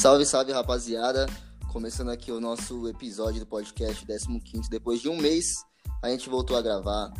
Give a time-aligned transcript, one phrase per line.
[0.00, 1.26] Salve, salve, rapaziada.
[1.70, 4.70] Começando aqui o nosso episódio do podcast 15.
[4.70, 5.62] Depois de um mês,
[6.02, 7.12] a gente voltou a gravar.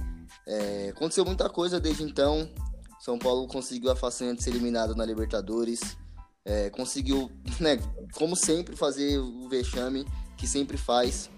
[0.46, 2.50] É, aconteceu muita coisa desde então.
[2.98, 5.94] São Paulo conseguiu a façanha de ser eliminado na Libertadores.
[6.42, 7.30] É, conseguiu,
[7.60, 7.78] né,
[8.14, 10.06] como sempre, fazer o vexame
[10.38, 11.28] que sempre faz.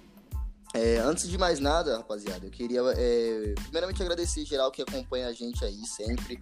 [0.72, 5.32] É, antes de mais nada, rapaziada, eu queria é, primeiramente agradecer geral que acompanha a
[5.32, 6.40] gente aí sempre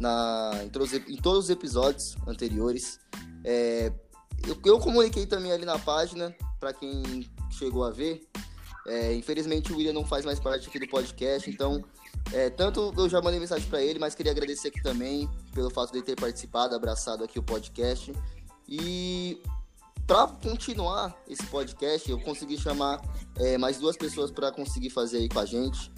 [0.00, 3.00] na, em, todos, em todos os episódios anteriores.
[3.44, 3.92] É,
[4.46, 8.26] eu, eu, comuniquei também ali na página, para quem chegou a ver.
[8.86, 11.84] É, infelizmente o William não faz mais parte aqui do podcast, então
[12.32, 15.92] é, tanto eu já mandei mensagem para ele, mas queria agradecer aqui também pelo fato
[15.92, 18.12] de ter participado, abraçado aqui o podcast.
[18.68, 19.40] E
[20.06, 23.00] para continuar esse podcast, eu consegui chamar
[23.36, 25.90] é, mais duas pessoas para conseguir fazer aí com a gente,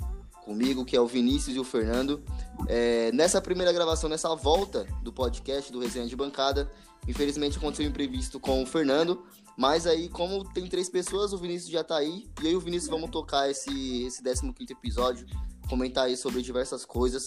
[0.45, 2.23] comigo, que é o Vinícius e o Fernando.
[2.67, 6.71] É, nessa primeira gravação, nessa volta do podcast do Resenha de Bancada,
[7.07, 9.25] infelizmente aconteceu um imprevisto com o Fernando,
[9.57, 12.91] mas aí, como tem três pessoas, o Vinícius já tá aí, e e o Vinícius
[12.91, 15.27] vamos tocar esse, esse 15 episódio,
[15.69, 17.25] comentar aí sobre diversas coisas,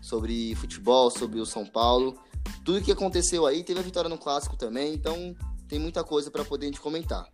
[0.00, 2.18] sobre futebol, sobre o São Paulo,
[2.64, 5.34] tudo que aconteceu aí, teve a vitória no Clássico também, então
[5.68, 7.26] tem muita coisa para poder a gente comentar.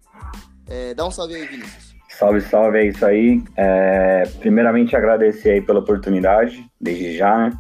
[0.68, 1.94] É, dá um salve aí, Vinícius.
[2.08, 3.42] Salve, salve, é isso aí.
[3.56, 7.58] É, primeiramente agradecer aí pela oportunidade, desde já, né?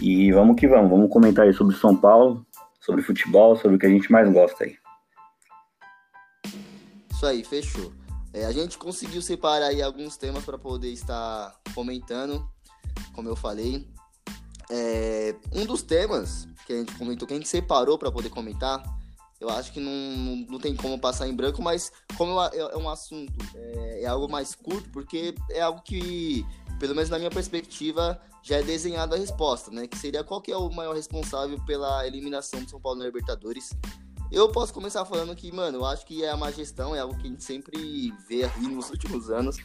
[0.00, 2.45] E vamos que vamos, vamos comentar aí sobre São Paulo,
[2.86, 4.78] sobre futebol, sobre o que a gente mais gosta aí.
[7.10, 7.92] Isso aí, fechou.
[8.32, 12.48] É, a gente conseguiu separar aí alguns temas para poder estar comentando,
[13.12, 13.88] como eu falei.
[14.70, 18.82] É, um dos temas que a gente comentou, que a gente separou para poder comentar,
[19.40, 22.88] eu acho que não, não, tem como passar em branco, mas como é, é um
[22.88, 26.46] assunto, é, é, algo mais curto, porque é algo que,
[26.78, 29.86] pelo menos na minha perspectiva, já é desenhado a resposta, né?
[29.86, 33.70] Que seria qual que é o maior responsável pela eliminação do São Paulo na Libertadores.
[34.30, 37.16] Eu posso começar falando que, mano, eu acho que é a má gestão, é algo
[37.16, 39.56] que a gente sempre vê aí nos últimos anos.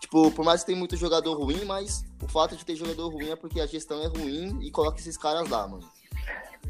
[0.00, 3.30] Tipo, por mais que tem muito jogador ruim, mas o fato de ter jogador ruim
[3.30, 5.84] é porque a gestão é ruim e coloca esses caras lá, mano.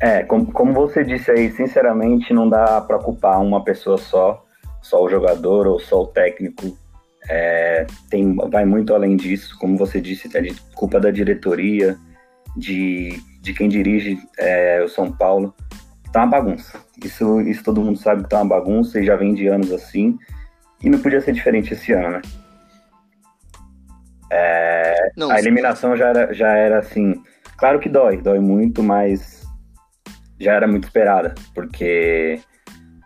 [0.01, 4.45] É, como, como você disse aí, sinceramente, não dá para culpar uma pessoa só,
[4.83, 6.77] só o jogador ou só o técnico.
[7.29, 11.97] É, tem, vai muito além disso, como você disse, é de culpa da diretoria,
[12.57, 15.55] de, de quem dirige é, o São Paulo.
[16.13, 16.79] Tá uma bagunça.
[17.03, 20.19] Isso, isso todo mundo sabe que tá uma bagunça e já vem de anos assim.
[20.83, 22.23] E não podia ser diferente esse ano, né?
[24.31, 27.15] É, não, a eliminação já era, já era assim.
[27.57, 29.45] Claro que dói, dói muito, mas
[30.39, 32.41] já era muito esperada, porque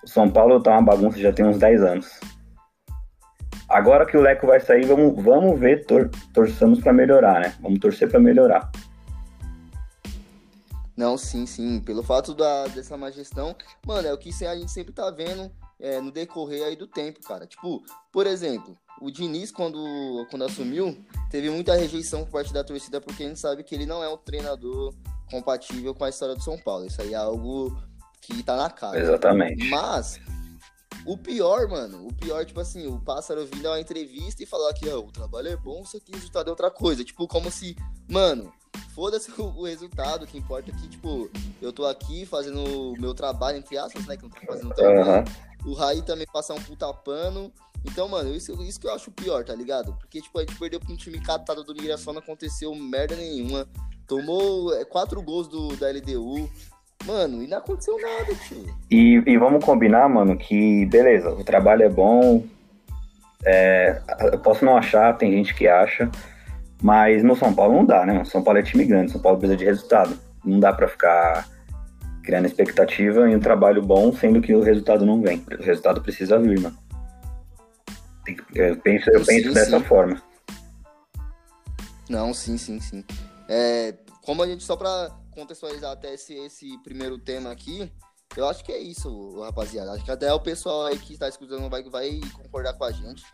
[0.02, 2.20] o São Paulo tá uma bagunça já tem uns 10 anos.
[3.68, 7.54] Agora que o Leco vai sair, vamos, vamos ver, tor torçamos para melhorar, né?
[7.60, 8.70] Vamos torcer para melhorar.
[10.96, 11.78] Não, sim, sim.
[11.80, 13.54] Pelo fato da, dessa má gestão,
[13.86, 17.20] mano, é o que a gente sempre tá vendo é, no decorrer aí do tempo,
[17.20, 17.46] cara.
[17.46, 20.96] Tipo, por exemplo, o Diniz, quando, quando assumiu,
[21.30, 24.08] teve muita rejeição por parte da torcida, porque a gente sabe que ele não é
[24.08, 24.92] um treinador
[25.30, 26.86] compatível com a história do São Paulo.
[26.86, 27.76] Isso aí é algo
[28.20, 28.98] que tá na cara.
[28.98, 29.68] Exatamente.
[29.68, 30.18] Mas
[31.04, 34.72] o pior, mano, o pior, tipo assim, o pássaro vindo a uma entrevista e falar
[34.74, 37.04] que ó, o trabalho é bom, só que o resultado é outra coisa.
[37.04, 37.76] Tipo, como se,
[38.08, 38.52] mano,
[38.94, 41.30] foda-se o, resultado, o que importa é que, tipo,
[41.62, 44.16] eu tô aqui fazendo o meu trabalho, entre aspas, né?
[44.16, 45.24] Que não tô fazendo trabalho.
[45.64, 45.70] Uhum.
[45.72, 47.52] O Raí também passar um puta pano.
[47.84, 49.94] Então, mano, isso, isso que eu acho pior, tá ligado?
[49.94, 53.68] Porque, tipo, a gente perdeu pra um time catado do Migração, não aconteceu merda nenhuma.
[54.06, 56.50] Tomou é, quatro gols do, da LDU.
[57.06, 58.66] Mano, e não aconteceu nada, tio.
[58.90, 62.44] E, e vamos combinar, mano, que beleza, o trabalho é bom.
[63.44, 64.00] É,
[64.32, 66.10] eu posso não achar, tem gente que acha.
[66.82, 68.22] Mas no São Paulo não dá, né?
[68.22, 70.18] O São Paulo é time grande, São Paulo precisa de resultado.
[70.44, 71.48] Não dá para ficar
[72.22, 75.44] criando expectativa em um trabalho bom, sendo que o resultado não vem.
[75.58, 76.76] O resultado precisa vir, mano.
[78.54, 79.84] Eu penso, eu penso sim, dessa sim.
[79.84, 80.22] forma.
[82.08, 83.04] Não, sim, sim, sim.
[83.48, 87.90] É, como a gente, só para contextualizar até esse, esse primeiro tema aqui,
[88.36, 89.92] eu acho que é isso, rapaziada.
[89.92, 93.24] Acho que até o pessoal aí que está escutando vai, vai concordar com a gente.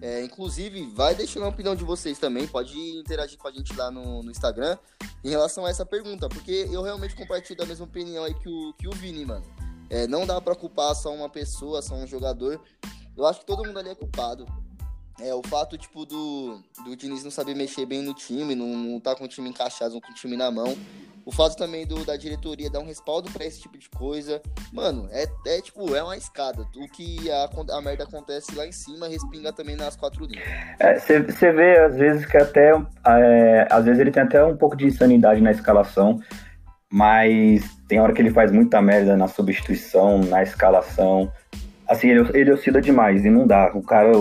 [0.00, 2.46] É, inclusive, vai deixando a opinião de vocês também.
[2.46, 4.76] Pode interagir com a gente lá no, no Instagram
[5.24, 8.74] em relação a essa pergunta, porque eu realmente compartilho da mesma opinião aí que o,
[8.74, 9.44] que o Vini, mano.
[9.90, 12.60] É, não dá para culpar só uma pessoa, só um jogador.
[13.16, 14.46] Eu acho que todo mundo ali é culpado.
[15.20, 18.98] É, o fato, tipo, do, do Diniz não saber mexer bem no time, não, não
[18.98, 20.76] tá com o time encaixado, com o time na mão.
[21.26, 24.42] O fato também do, da diretoria dar um respaldo para esse tipo de coisa.
[24.72, 26.66] Mano, é, é tipo, é uma escada.
[26.76, 30.44] O que a, a merda acontece lá em cima respinga também nas quatro linhas.
[31.06, 32.72] Você é, vê, às vezes, que até.
[33.06, 36.20] É, às vezes ele tem até um pouco de insanidade na escalação.
[36.92, 41.32] mas tem hora que ele faz muita merda na substituição, na escalação.
[41.88, 43.72] Assim, ele, ele oscila demais e não dá.
[43.74, 44.12] O cara,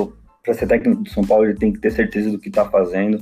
[0.43, 3.19] pra ser técnico do São Paulo, ele tem que ter certeza do que tá fazendo.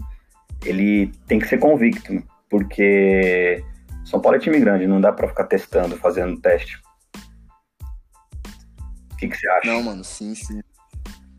[0.66, 3.64] Ele tem que ser convicto, porque
[4.04, 6.82] São Paulo é time grande, não dá para ficar testando, fazendo teste.
[9.12, 9.68] O que, que você acha?
[9.68, 10.62] Não, mano, sim, sim.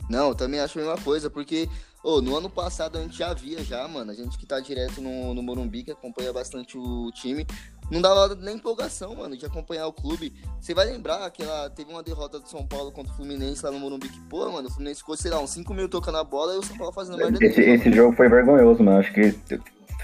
[0.09, 1.69] Não, eu também acho a mesma coisa, porque
[2.03, 4.11] oh, no ano passado a gente já via já, mano.
[4.11, 7.47] A gente que tá direto no, no Morumbi, que acompanha bastante o time,
[7.93, 10.33] não dava nem empolgação, mano, de acompanhar o clube.
[10.59, 13.71] Você vai lembrar que ela teve uma derrota do São Paulo contra o Fluminense lá
[13.71, 16.25] no Morumbi, que, pô, mano, o Fluminense ficou, sei lá, uns 5 mil tocando a
[16.25, 17.39] bola e o São Paulo fazendo merda.
[17.45, 18.99] Esse, dele, esse jogo foi vergonhoso, mano.
[18.99, 19.39] Acho que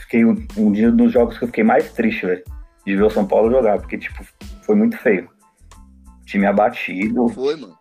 [0.02, 2.44] fiquei um, um dia dos jogos que eu fiquei mais triste, velho,
[2.85, 4.23] de ver o São Paulo jogar, porque, tipo,
[4.62, 5.31] foi muito feio.
[6.26, 7.26] Time abatido.
[7.29, 7.78] Foi, mano.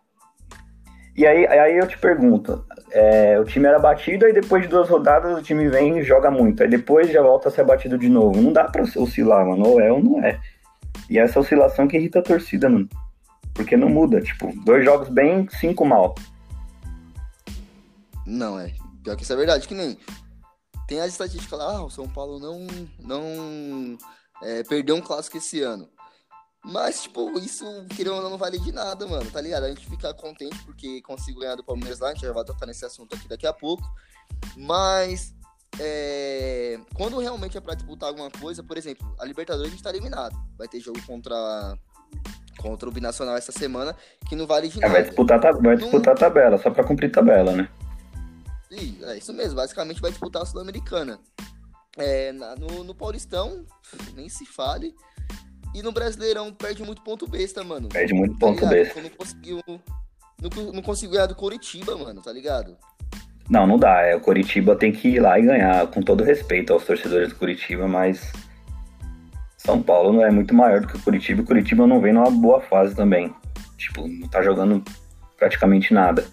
[1.17, 4.87] E aí, aí eu te pergunto, é, o time era batido, aí depois de duas
[4.87, 6.61] rodadas o time vem e joga muito.
[6.61, 8.39] Aí depois já volta a ser batido de novo.
[8.39, 9.67] Não dá pra oscilar, mano.
[9.67, 10.39] Ou é ou não é.
[11.09, 12.87] E essa oscilação que irrita a torcida, mano.
[13.51, 14.21] Porque não muda.
[14.21, 16.13] Tipo, dois jogos bem, cinco mal.
[18.23, 18.71] Não, é.
[19.03, 19.67] Pior que isso é verdade.
[19.67, 19.97] Que nem.
[20.87, 22.65] Tem as estatísticas lá, ah, o São Paulo não,
[22.99, 23.97] não
[24.41, 25.89] é, perdeu um clássico esse ano.
[26.63, 27.65] Mas, tipo, isso,
[27.95, 29.63] querendo ou não, não vale de nada, mano, tá ligado?
[29.63, 32.65] A gente fica contente porque consigo ganhar do Palmeiras lá, a gente já vai tocar
[32.65, 33.83] nesse assunto aqui daqui a pouco.
[34.55, 35.33] Mas,
[35.79, 36.79] é...
[36.95, 40.35] quando realmente é pra disputar alguma coisa, por exemplo, a Libertadores a gente tá eliminado.
[40.57, 41.77] Vai ter jogo contra,
[42.57, 43.95] contra o Binacional essa semana,
[44.27, 44.93] que não vale de é, nada.
[44.93, 47.69] Vai disputar, vai disputar a tabela, só pra cumprir tabela, né?
[48.69, 51.19] Sim, é isso mesmo, basicamente vai disputar a Sul-Americana.
[51.97, 53.65] É, no, no Paulistão,
[54.13, 54.93] nem se fale.
[55.77, 57.87] E no Brasileirão perde muito ponto besta, mano.
[57.89, 58.99] Perde muito tá ponto besta.
[58.99, 62.75] Não conseguiu, não, não conseguiu ganhar do Coritiba, mano, tá ligado?
[63.47, 64.01] Não, não dá.
[64.01, 67.35] É, o Coritiba tem que ir lá e ganhar, com todo respeito aos torcedores do
[67.35, 68.33] Curitiba, mas
[69.55, 71.43] São Paulo não é muito maior do que o Curitiba.
[71.43, 73.31] O Curitiba não vem numa boa fase também.
[73.77, 74.83] Tipo, não tá jogando
[75.37, 76.25] praticamente nada.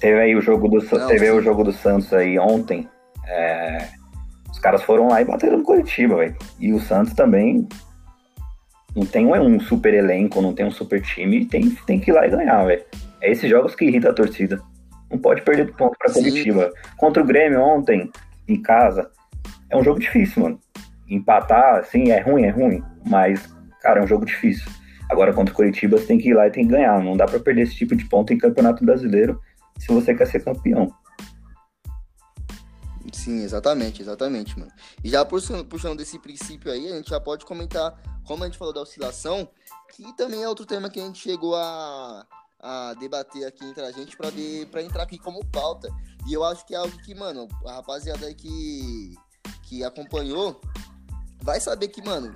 [0.00, 2.88] Teve aí o jogo do, não, teve o jogo do Santos aí ontem.
[3.28, 3.90] É,
[4.50, 6.36] os caras foram lá e bateram no Curitiba, velho.
[6.58, 7.68] E o Santos também
[8.98, 12.26] não tem um super elenco, não tem um super time, tem, tem que ir lá
[12.26, 12.82] e ganhar, velho.
[13.20, 14.60] É esses jogos que irritam a torcida.
[15.08, 16.72] Não pode perder ponto pra coletiva.
[16.96, 18.10] Contra o Grêmio ontem,
[18.48, 19.08] em casa,
[19.70, 20.58] é um jogo difícil, mano.
[21.08, 22.82] Empatar, sim, é ruim, é ruim.
[23.06, 23.46] Mas,
[23.80, 24.70] cara, é um jogo difícil.
[25.08, 27.02] Agora, contra o Curitiba, você tem que ir lá e tem que ganhar.
[27.02, 29.40] Não dá pra perder esse tipo de ponto em campeonato brasileiro
[29.78, 30.92] se você quer ser campeão.
[33.28, 34.72] Sim, exatamente, exatamente, mano.
[35.04, 37.94] E já puxando, puxando desse princípio aí, a gente já pode comentar,
[38.26, 39.46] como a gente falou da oscilação,
[39.94, 42.26] que também é outro tema que a gente chegou a,
[42.58, 45.90] a debater aqui entre a gente para ver para entrar aqui como pauta.
[46.26, 49.14] E eu acho que é algo que, mano, a rapaziada aí que,
[49.64, 50.58] que acompanhou
[51.42, 52.34] vai saber que, mano,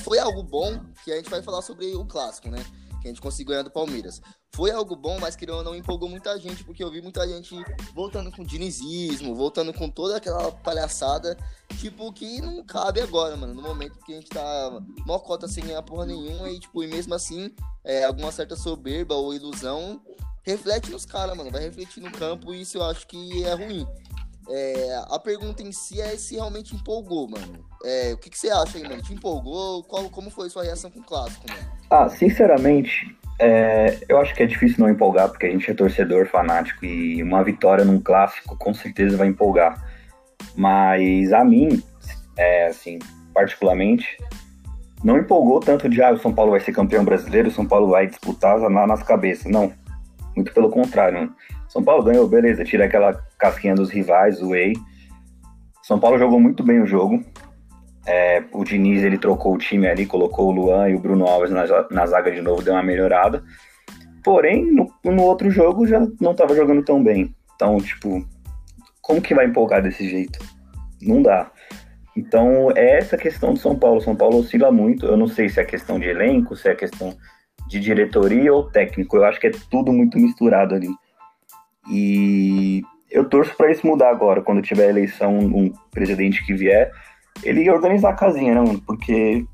[0.00, 2.62] foi algo bom que a gente vai falar sobre o clássico, né?
[3.00, 4.20] Que a gente conseguiu ganhar do Palmeiras
[4.54, 7.54] foi algo bom, mas que não empolgou muita gente, porque eu vi muita gente
[7.94, 11.36] voltando com dinizismo, voltando com toda aquela palhaçada,
[11.78, 15.82] tipo, que não cabe agora, mano, no momento que a gente tá mocota sem ganhar
[15.82, 17.54] porra nenhuma, e tipo, e mesmo assim,
[17.84, 20.00] é, alguma certa soberba ou ilusão
[20.42, 23.86] reflete nos caras, mano, vai refletir no campo, e isso eu acho que é ruim.
[24.50, 27.64] É, a pergunta em si é se realmente empolgou, mano.
[27.84, 29.02] É, o que, que você acha aí, mano?
[29.02, 29.84] Te empolgou?
[29.84, 31.70] Qual, como foi sua reação com o clássico, mano?
[31.90, 36.26] Ah, sinceramente, é, eu acho que é difícil não empolgar, porque a gente é torcedor
[36.26, 39.82] fanático e uma vitória num clássico com certeza vai empolgar.
[40.56, 41.82] Mas a mim,
[42.36, 42.98] é, assim,
[43.32, 44.18] particularmente,
[45.04, 47.88] não empolgou tanto de ah, o São Paulo vai ser campeão brasileiro, o São Paulo
[47.88, 49.50] vai disputar na, nas cabeças.
[49.50, 49.72] Não.
[50.34, 51.32] Muito pelo contrário.
[51.68, 54.74] São Paulo ganhou, beleza, tira aquela casquinha dos rivais, o Whey.
[55.82, 57.24] São Paulo jogou muito bem o jogo.
[58.06, 61.50] É, o Diniz ele trocou o time ali, colocou o Luan e o Bruno Alves
[61.50, 63.42] na, na zaga de novo, deu uma melhorada.
[64.24, 67.34] Porém, no, no outro jogo já não estava jogando tão bem.
[67.54, 68.26] Então, tipo,
[69.02, 70.38] como que vai empolgar desse jeito?
[71.00, 71.50] Não dá.
[72.16, 74.00] Então, é essa questão do São Paulo.
[74.00, 75.06] São Paulo oscila muito.
[75.06, 77.16] Eu não sei se é questão de elenco, se é questão
[77.68, 79.16] de diretoria ou técnico.
[79.16, 80.88] Eu acho que é tudo muito misturado ali.
[81.90, 86.92] E eu torço para isso mudar agora, quando tiver eleição, um presidente que vier
[87.42, 88.80] ele ia organizar a casinha, né, mano?
[88.80, 89.44] Porque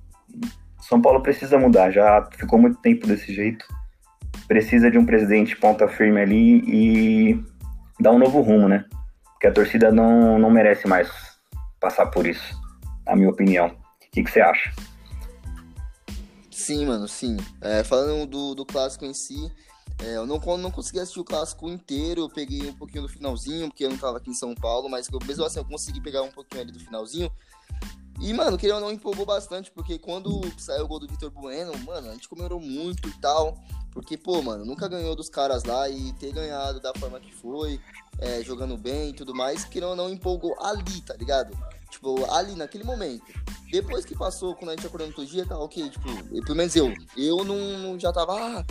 [0.81, 3.67] São Paulo precisa mudar, já ficou muito tempo desse jeito.
[4.47, 7.45] Precisa de um presidente ponta firme ali e
[8.01, 8.85] dar um novo rumo, né?
[9.33, 11.11] Porque a torcida não, não merece mais
[11.81, 12.55] passar por isso,
[13.07, 13.69] na minha opinião.
[13.69, 14.73] O que, que você acha?
[16.51, 17.37] Sim, mano, sim.
[17.61, 19.51] É, falando do, do clássico em si,
[19.99, 23.69] é, eu não, não consegui assistir o clássico inteiro, eu peguei um pouquinho do finalzinho,
[23.69, 26.31] porque eu não tava aqui em São Paulo, mas mesmo assim eu consegui pegar um
[26.31, 27.31] pouquinho ali do finalzinho.
[28.21, 32.11] E, mano, ou não, empolgou bastante, porque quando saiu o gol do Vitor Bueno, mano,
[32.11, 33.59] a gente comemorou muito e tal.
[33.91, 37.81] Porque, pô, mano, nunca ganhou dos caras lá e ter ganhado da forma que foi,
[38.19, 41.57] é, jogando bem e tudo mais, querendo ou não, empolgou ali, tá ligado?
[41.91, 43.25] Tipo, ali, naquele momento.
[43.71, 46.09] Depois que passou, quando a gente acordou no outro dia, tá ok, tipo,
[46.45, 46.93] pelo menos eu.
[47.17, 48.65] Eu não, não já tava, ah,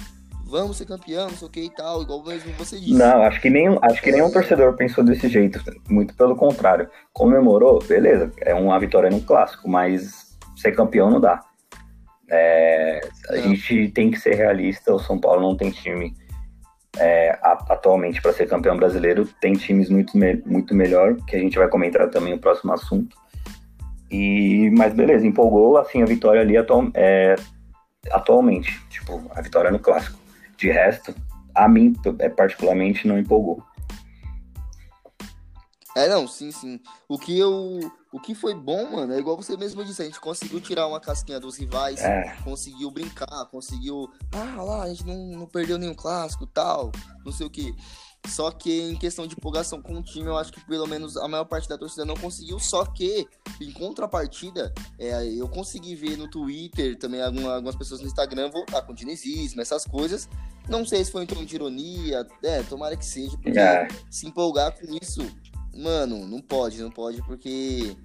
[0.44, 2.94] vamos ser campeão, não sei o que e tal, igual mesmo você disse.
[2.94, 5.60] Não, acho que nenhum, acho que nenhum torcedor pensou desse jeito.
[5.90, 6.90] Muito pelo contrário.
[7.12, 11.42] Comemorou, beleza, é uma vitória no clássico, mas ser campeão não dá.
[12.30, 13.44] É, a não.
[13.44, 16.16] gente tem que ser realista, o São Paulo não tem time
[16.98, 20.14] é, atualmente para ser campeão brasileiro, tem times muito,
[20.46, 23.16] muito melhor, que a gente vai comentar também no próximo assunto.
[24.12, 27.36] E, mas beleza, empolgou assim a vitória ali atual, é,
[28.12, 30.23] atualmente, tipo, a vitória no clássico.
[30.64, 31.14] De resto,
[31.54, 33.62] a mim, é, particularmente, não empolgou.
[35.94, 36.80] É, não, sim, sim.
[37.06, 37.82] O que eu.
[38.14, 41.02] O que foi bom, mano, é igual você mesmo disse, a gente conseguiu tirar uma
[41.02, 42.34] casquinha dos rivais, é.
[42.46, 44.10] conseguiu brincar, conseguiu.
[44.32, 46.94] Ah, lá, a gente não, não perdeu nenhum clássico tal,
[47.26, 47.76] não sei o que.
[48.28, 51.28] Só que em questão de empolgação com o time, eu acho que pelo menos a
[51.28, 52.58] maior parte da torcida não conseguiu.
[52.58, 53.28] Só que,
[53.60, 58.82] em contrapartida, é, eu consegui ver no Twitter, também alguma, algumas pessoas no Instagram voltar
[58.84, 60.28] com dinizismo, essas coisas.
[60.68, 63.88] Não sei se foi um tom de ironia, é, tomara que seja, porque é.
[64.10, 65.22] se empolgar com isso,
[65.76, 67.96] mano, não pode, não pode, porque,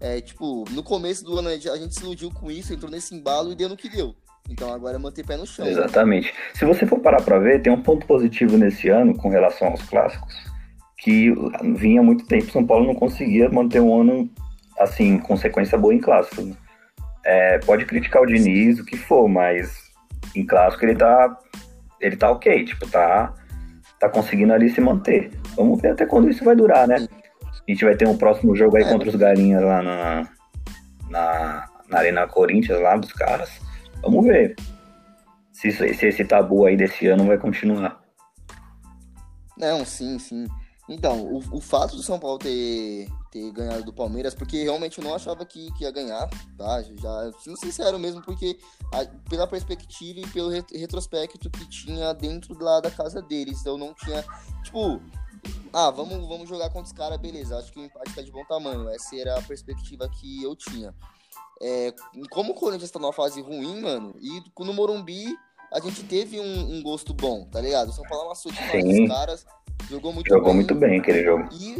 [0.00, 3.52] é, tipo, no começo do ano a gente se iludiu com isso, entrou nesse embalo
[3.52, 4.16] e deu no que deu.
[4.48, 5.66] Então agora é manter pé no chão.
[5.66, 6.32] Exatamente.
[6.54, 9.82] Se você for parar para ver, tem um ponto positivo nesse ano com relação aos
[9.82, 10.34] clássicos,
[10.96, 11.32] que
[11.76, 14.30] vinha muito tempo São Paulo não conseguia manter um ano
[14.78, 16.46] assim, com sequência boa em clássicos.
[16.46, 16.56] Né?
[17.24, 19.90] É, pode criticar o Diniz, o que for, mas
[20.34, 21.38] em clássico ele tá
[22.00, 23.34] ele tá ok, tipo, tá
[23.98, 25.30] tá conseguindo ali se manter.
[25.56, 26.96] Vamos ver até quando isso vai durar, né?
[26.96, 28.88] A gente vai ter um próximo jogo aí é.
[28.88, 30.28] contra os galinhas lá na,
[31.10, 33.60] na, na Arena Corinthians lá dos caras.
[34.02, 34.56] Vamos ver
[35.52, 38.00] se, se esse tabu aí desse ano vai continuar.
[39.56, 40.46] Não, sim, sim.
[40.88, 45.04] Então, o, o fato do São Paulo ter, ter ganhado do Palmeiras, porque realmente eu
[45.04, 46.82] não achava que, que ia ganhar, tá?
[46.82, 48.58] Já, sendo sincero mesmo, porque
[48.94, 53.92] a, pela perspectiva e pelo retrospecto que tinha dentro lá da casa deles, eu não
[53.92, 54.24] tinha,
[54.62, 55.02] tipo,
[55.74, 58.44] ah, vamos, vamos jogar contra os caras, beleza, acho que o empate tá de bom
[58.46, 60.94] tamanho, essa era a perspectiva que eu tinha.
[61.60, 61.92] É,
[62.30, 65.26] como o Corinthians tá numa fase ruim, mano, e no Morumbi
[65.72, 67.88] a gente teve um, um gosto bom, tá ligado?
[67.88, 69.46] O São Paulo amassou demais os caras,
[69.90, 70.52] jogou muito jogou bem.
[70.52, 71.48] Jogou muito bem aquele jogo.
[71.52, 71.76] E,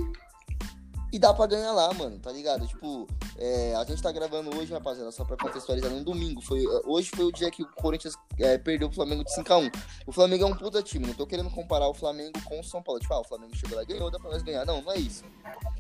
[1.11, 2.67] e dá pra ganhar lá, mano, tá ligado?
[2.67, 3.07] Tipo,
[3.39, 6.43] é, a gente tá gravando hoje, rapaziada, só pra contextualizar, no domingo.
[6.43, 9.73] Foi, hoje foi o dia que o Corinthians é, perdeu o Flamengo de 5x1.
[10.07, 12.83] O Flamengo é um puta time, não tô querendo comparar o Flamengo com o São
[12.83, 13.01] Paulo.
[13.01, 14.67] Tipo, ah, o Flamengo chegou lá e ganhou, dá pra nós ganhar.
[14.67, 15.25] Não, não é isso.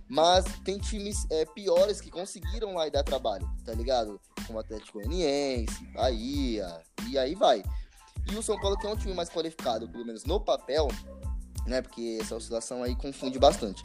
[0.08, 4.18] Mas tem times é, piores que conseguiram lá e dar trabalho, tá ligado?
[4.46, 6.80] Como Atlético Goianiense, Bahia,
[7.10, 7.62] e aí vai.
[8.30, 10.88] E o São Paulo que é um time mais qualificado, pelo menos no papel,
[11.66, 11.82] né?
[11.82, 13.82] Porque essa oscilação aí confunde bastante.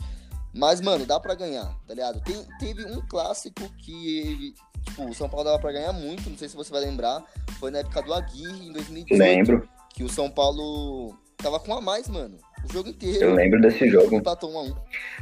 [0.54, 2.22] Mas, mano, dá pra ganhar, tá ligado?
[2.22, 6.48] Tem, teve um clássico que, tipo, o São Paulo dava pra ganhar muito, não sei
[6.48, 7.24] se você vai lembrar.
[7.60, 9.20] Foi na época do Aguirre, em 2018.
[9.20, 9.70] Lembro.
[9.96, 12.38] Que o São Paulo tava com a mais, mano.
[12.64, 13.26] O jogo inteiro.
[13.26, 14.16] Eu lembro desse jogo.
[14.16, 14.76] Empatou um a um.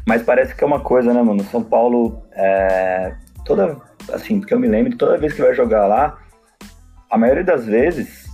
[0.05, 1.41] Mas parece que é uma coisa, né, mano?
[1.41, 3.15] O São Paulo, é...
[3.45, 3.79] toda,
[4.11, 6.21] assim, porque eu me lembro, toda vez que vai jogar lá,
[7.09, 8.25] a maioria das vezes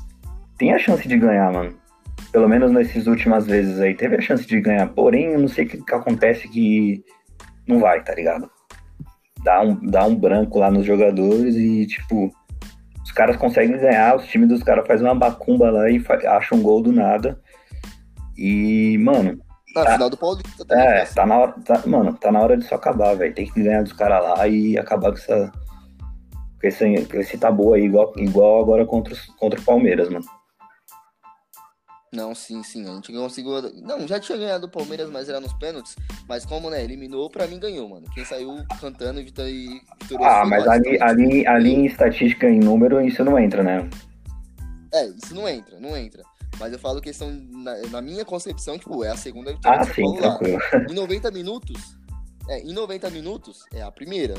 [0.58, 1.87] tem a chance de ganhar, mano
[2.32, 4.88] pelo menos nessas últimas vezes aí, teve a chance de ganhar.
[4.90, 7.04] Porém, eu não sei o que, que acontece que
[7.68, 8.50] não vai, tá ligado?
[9.44, 12.32] Dá um, dá um branco lá nos jogadores e, tipo,
[13.04, 16.62] os caras conseguem ganhar, os times dos caras fazem uma bacumba lá e acham um
[16.62, 17.40] gol do nada.
[18.38, 19.40] E, mano.
[19.76, 20.86] Ah, tá, final do Paulista também.
[20.86, 21.56] É, tá na hora.
[21.64, 23.34] Tá, mano, tá na hora disso acabar, velho.
[23.34, 25.52] Tem que ganhar dos caras lá e acabar com essa.
[26.60, 30.26] Com esse, com esse tabu aí, igual, igual agora contra, os, contra o Palmeiras, mano.
[32.12, 32.88] Não, sim, sim.
[32.90, 33.62] A gente conseguiu.
[33.84, 35.96] Não, já tinha ganhado o Palmeiras, mas era nos pênaltis.
[36.28, 38.06] Mas como, né, eliminou, pra mim ganhou, mano.
[38.14, 39.84] Quem saiu cantando e vitorioso.
[40.22, 43.90] Ah, mas ali, ali, ali em estatística, em número, isso não entra, né?
[44.94, 46.24] É, isso não entra, não entra.
[46.60, 49.94] Mas eu falo questão, na, na minha concepção, tipo, é a segunda vitória ah, do
[49.94, 50.86] São Paulo lá.
[50.90, 51.98] Em 90 minutos.
[52.50, 54.34] É, em 90 minutos é a primeira.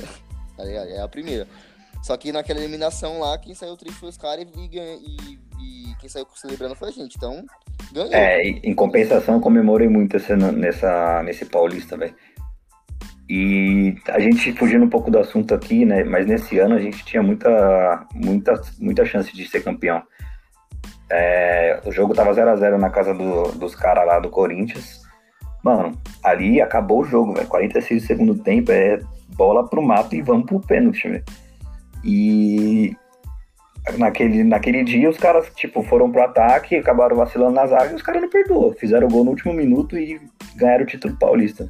[0.56, 0.88] Tá ligado?
[0.88, 1.46] É a primeira.
[2.02, 6.08] Só que naquela eliminação lá, quem saiu triste foi os caras e, e, e, quem
[6.08, 7.16] saiu celebrando foi a gente.
[7.16, 7.44] Então,
[7.92, 8.12] ganhou.
[8.12, 12.14] É, em compensação, eu comemorei muito essa, nessa, nesse Paulista, velho.
[13.28, 16.02] E a gente fugindo um pouco do assunto aqui, né?
[16.02, 20.02] Mas nesse ano a gente tinha muita, muita, muita chance de ser campeão.
[21.10, 25.02] É, o jogo tava 0 a 0 na casa do, dos caras lá do Corinthians.
[25.62, 27.46] Mano, ali acabou o jogo, velho.
[27.48, 28.98] 46 do segundo tempo, é
[29.36, 31.24] bola pro mato e vamos pro pênalti, velho.
[32.04, 32.96] E
[33.96, 38.02] naquele, naquele dia os caras, tipo, foram pro ataque, acabaram vacilando nas áreas e os
[38.02, 38.72] caras não perdoam.
[38.72, 40.20] Fizeram o gol no último minuto e
[40.56, 41.68] ganharam o título paulista.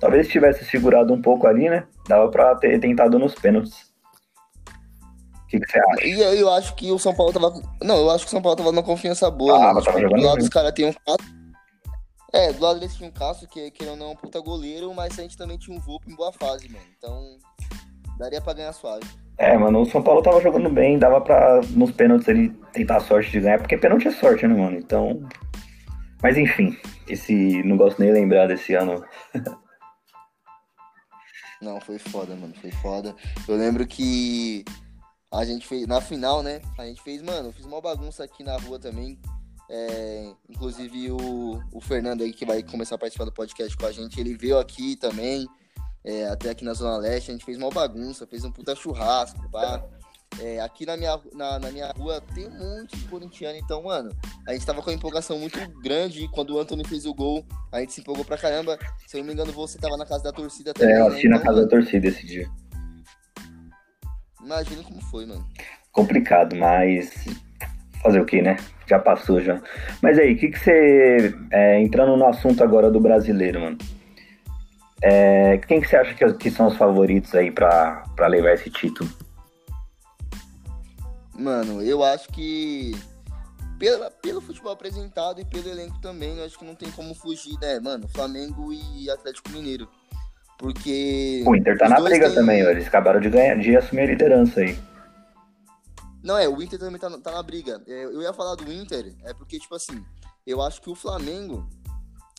[0.00, 1.84] Talvez se tivesse segurado um pouco ali, né?
[2.08, 3.92] Dava pra ter tentado nos pênaltis.
[5.44, 6.06] O que, que você acha?
[6.06, 7.52] E eu, eu acho que o São Paulo tava.
[7.82, 9.84] Não, eu acho que o São Paulo tava numa confiança boa, ah, mano.
[9.84, 10.94] Tava tipo, do lado dos caras tem um
[12.32, 15.18] é, do lado desse tinha um Cássio, que, que não é um puta goleiro, mas
[15.18, 16.84] a gente também tinha um Volpe em boa fase, mano.
[16.96, 17.36] Então,
[18.18, 19.04] daria pra ganhar suave.
[19.38, 23.00] É, mano, o São Paulo tava jogando bem, dava pra, nos pênaltis, ele tentar a
[23.00, 24.76] sorte de ganhar, porque pênalti é sorte, né, mano?
[24.76, 25.22] Então.
[26.22, 26.76] Mas enfim,
[27.08, 27.62] esse.
[27.64, 29.04] Não gosto nem lembrar desse ano.
[31.60, 33.14] não, foi foda, mano, foi foda.
[33.48, 34.64] Eu lembro que
[35.32, 35.86] a gente fez.
[35.86, 36.60] Na final, né?
[36.78, 39.18] A gente fez, mano, eu fiz uma bagunça aqui na rua também.
[39.74, 43.92] É, inclusive o, o Fernando aí que vai começar a participar do podcast com a
[43.92, 45.48] gente, ele veio aqui também,
[46.04, 49.48] é, até aqui na Zona Leste, a gente fez uma bagunça, fez um puta churrasco,
[49.50, 49.82] pá.
[50.40, 54.10] É, aqui na minha, na, na, minha rua tem um monte de corintiano, então, mano,
[54.46, 56.26] a gente tava com uma empolgação muito grande.
[56.28, 58.78] Quando o Anthony fez o gol, a gente se empolgou pra caramba.
[59.06, 60.94] Se eu não me engano, você tava na casa da torcida também.
[60.94, 61.34] É, eu assisti né?
[61.34, 62.48] na então, casa da torcida esse dia.
[64.42, 65.46] Imagina como foi, mano.
[65.92, 67.12] Complicado, mas
[68.02, 68.56] fazer o que, né?
[68.86, 69.62] Já passou já.
[70.00, 71.34] Mas aí, o que, que você.
[71.50, 73.78] É, entrando no assunto agora do brasileiro, mano.
[75.02, 78.70] É, quem que você acha que, que são os favoritos aí pra, pra levar esse
[78.70, 79.10] título?
[81.34, 82.92] Mano, eu acho que
[83.78, 87.58] pela, pelo futebol apresentado e pelo elenco também, eu acho que não tem como fugir,
[87.60, 88.06] né, mano?
[88.06, 89.88] Flamengo e Atlético Mineiro.
[90.56, 91.42] Porque.
[91.44, 92.34] O Inter tá na briga tem...
[92.36, 94.78] também, eles acabaram de ganhar, de assumir a liderança aí.
[96.22, 97.82] Não, é, o Inter também tá, tá na briga.
[97.88, 100.00] É, eu ia falar do Inter, é porque, tipo assim,
[100.46, 101.68] eu acho que o Flamengo,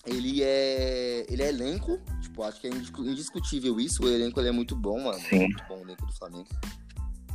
[0.06, 1.26] ele é.
[1.30, 4.04] Ele é elenco, tipo, acho que é indiscutível isso.
[4.04, 5.20] O elenco ele é muito bom, mano.
[5.20, 5.40] Sim.
[5.40, 6.48] Muito bom o elenco do Flamengo.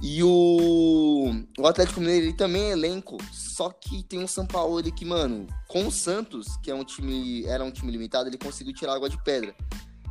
[0.01, 4.81] E o, o Atlético Mineiro ele também é elenco, só que tem um São Paulo
[4.93, 8.73] que, mano, com o Santos, que é um time, era um time limitado, ele conseguiu
[8.73, 9.57] tirar água de pedra.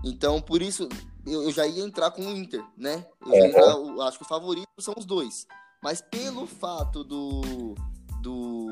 [0.04, 0.90] Então, por isso,
[1.26, 3.06] eu, eu já ia entrar com o Inter, né?
[3.26, 3.48] Eu é.
[3.48, 5.48] entrar, eu acho que o favorito são os dois.
[5.82, 7.76] Mas pelo fato do,
[8.22, 8.72] do,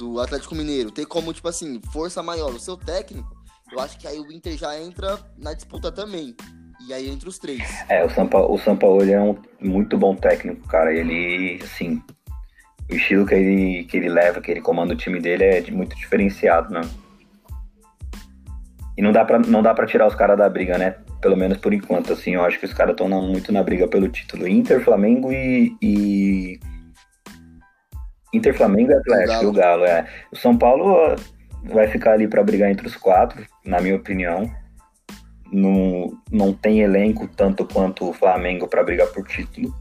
[0.00, 3.36] do Atlético Mineiro ter como, tipo assim, força maior o seu técnico,
[3.70, 6.34] eu acho que aí o Inter já entra na disputa também.
[6.88, 7.62] E aí entre os três.
[7.90, 10.92] É, o São Paulo, o São Paulo é um muito bom técnico, cara.
[10.92, 12.02] Ele, assim,
[12.90, 15.94] o estilo que ele, que ele leva, que ele comanda o time dele é muito
[15.94, 16.80] diferenciado, né?
[18.96, 20.96] E não dá pra, não dá pra tirar os caras da briga, né?
[21.20, 24.08] Pelo menos por enquanto, assim, eu acho que os caras estão muito na briga pelo
[24.08, 24.48] título.
[24.48, 25.76] Inter, Flamengo e.
[25.82, 26.60] e...
[28.32, 29.84] Inter, Flamengo e Atlético, o Galo.
[29.84, 30.06] é.
[30.32, 31.16] O São Paulo
[31.64, 34.50] vai ficar ali para brigar entre os quatro, na minha opinião.
[35.52, 39.74] Não, não tem elenco tanto quanto o Flamengo para brigar por título.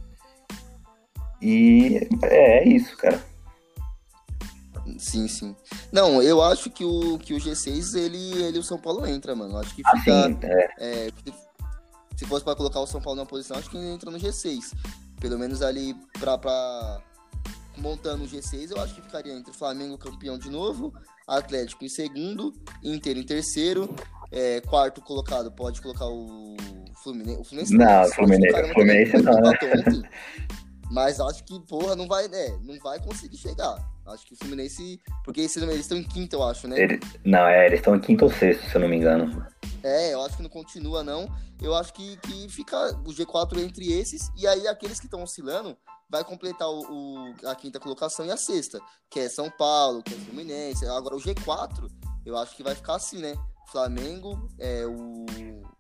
[1.41, 3.21] E é, é isso, cara.
[4.97, 5.55] Sim, sim.
[5.91, 9.57] Não, eu acho que o, que o G6, ele, ele o São Paulo entra, mano.
[9.57, 9.93] Acho que fica.
[9.93, 10.69] Assim, é.
[10.79, 11.09] É,
[12.17, 14.73] se fosse para colocar o São Paulo na posição, acho que ele entra no G6.
[15.21, 17.01] Pelo menos ali pra, pra
[17.79, 20.93] montando o G6, eu acho que ficaria entre Flamengo campeão de novo,
[21.27, 23.93] Atlético em segundo, Inter em terceiro,
[24.31, 26.55] é, quarto colocado pode colocar o
[27.03, 27.41] Fluminense.
[27.41, 29.33] O Fluminense não, o Fluminense, Fluminense não.
[30.91, 33.77] Mas acho que, porra, não vai, né, não vai conseguir chegar.
[34.11, 34.99] Acho que o Fluminense.
[35.23, 36.79] Porque eles estão em quinto, eu acho, né?
[36.79, 39.45] Ele, não, é, eles estão em quinto ou sexto, se eu não me engano.
[39.83, 41.27] É, eu acho que não continua, não.
[41.61, 44.31] Eu acho que, que fica o G4 entre esses.
[44.35, 45.77] E aí aqueles que estão oscilando
[46.09, 48.79] vai completar o, o, a quinta colocação e a sexta.
[49.09, 50.85] Que é São Paulo, que é Fluminense.
[50.87, 51.89] Agora o G4,
[52.25, 53.35] eu acho que vai ficar assim, né?
[53.71, 55.25] Flamengo, é, o,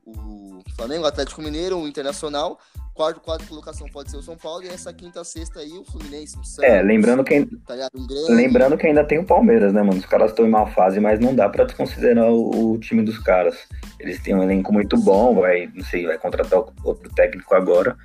[0.05, 2.59] o Flamengo, Atlético Mineiro, o Internacional.
[2.93, 4.63] Quarto, quarto colocação pode ser o São Paulo.
[4.63, 6.69] E essa quinta, sexta aí, o Fluminense, o Santos.
[6.69, 9.99] É, lembrando que, tá um lembrando que ainda tem o Palmeiras, né, mano?
[9.99, 13.17] Os caras estão em má fase, mas não dá pra desconsiderar o, o, time dos
[13.17, 13.57] caras.
[13.99, 17.95] Eles têm um elenco muito bom, vai, não sei, vai contratar outro técnico agora.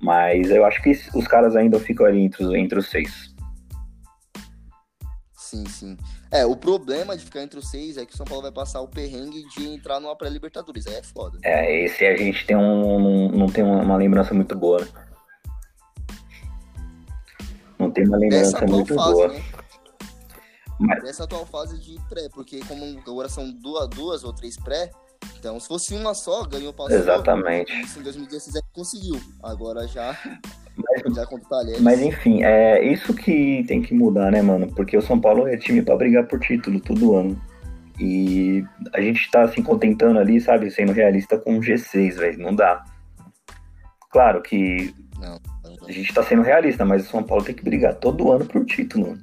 [0.00, 3.34] Mas eu acho que os caras ainda ficam ali entre, entre os seis.
[5.32, 5.96] Sim, sim.
[6.30, 8.80] É, o problema de ficar entre os seis é que o São Paulo vai passar
[8.80, 10.86] o perrengue de entrar numa pré-Libertadores.
[10.86, 11.38] Aí é foda.
[11.42, 14.80] É, esse a gente tem um, não tem uma lembrança muito boa.
[14.80, 14.88] Né?
[17.78, 19.28] Não tem uma lembrança muito fase, boa.
[19.28, 19.42] Né?
[20.80, 21.04] Mas...
[21.04, 24.90] Essa atual fase de pré, porque como agora são duas, duas ou três pré,
[25.38, 26.96] então se fosse uma só, ganhou passou.
[26.96, 27.72] Exatamente.
[27.80, 29.20] Isso em 2016 é conseguiu.
[29.42, 30.16] Agora já
[30.78, 34.72] mas, mas enfim, é isso que tem que mudar, né, mano?
[34.74, 37.40] Porque o São Paulo é time para brigar por título todo ano.
[38.00, 38.64] E
[38.94, 42.38] a gente tá se assim, contentando ali, sabe, sendo realista com o G6, velho.
[42.38, 42.84] Não dá.
[44.10, 45.38] Claro que Não,
[45.86, 48.64] A gente tá sendo realista, mas o São Paulo tem que brigar todo ano por
[48.64, 49.18] título.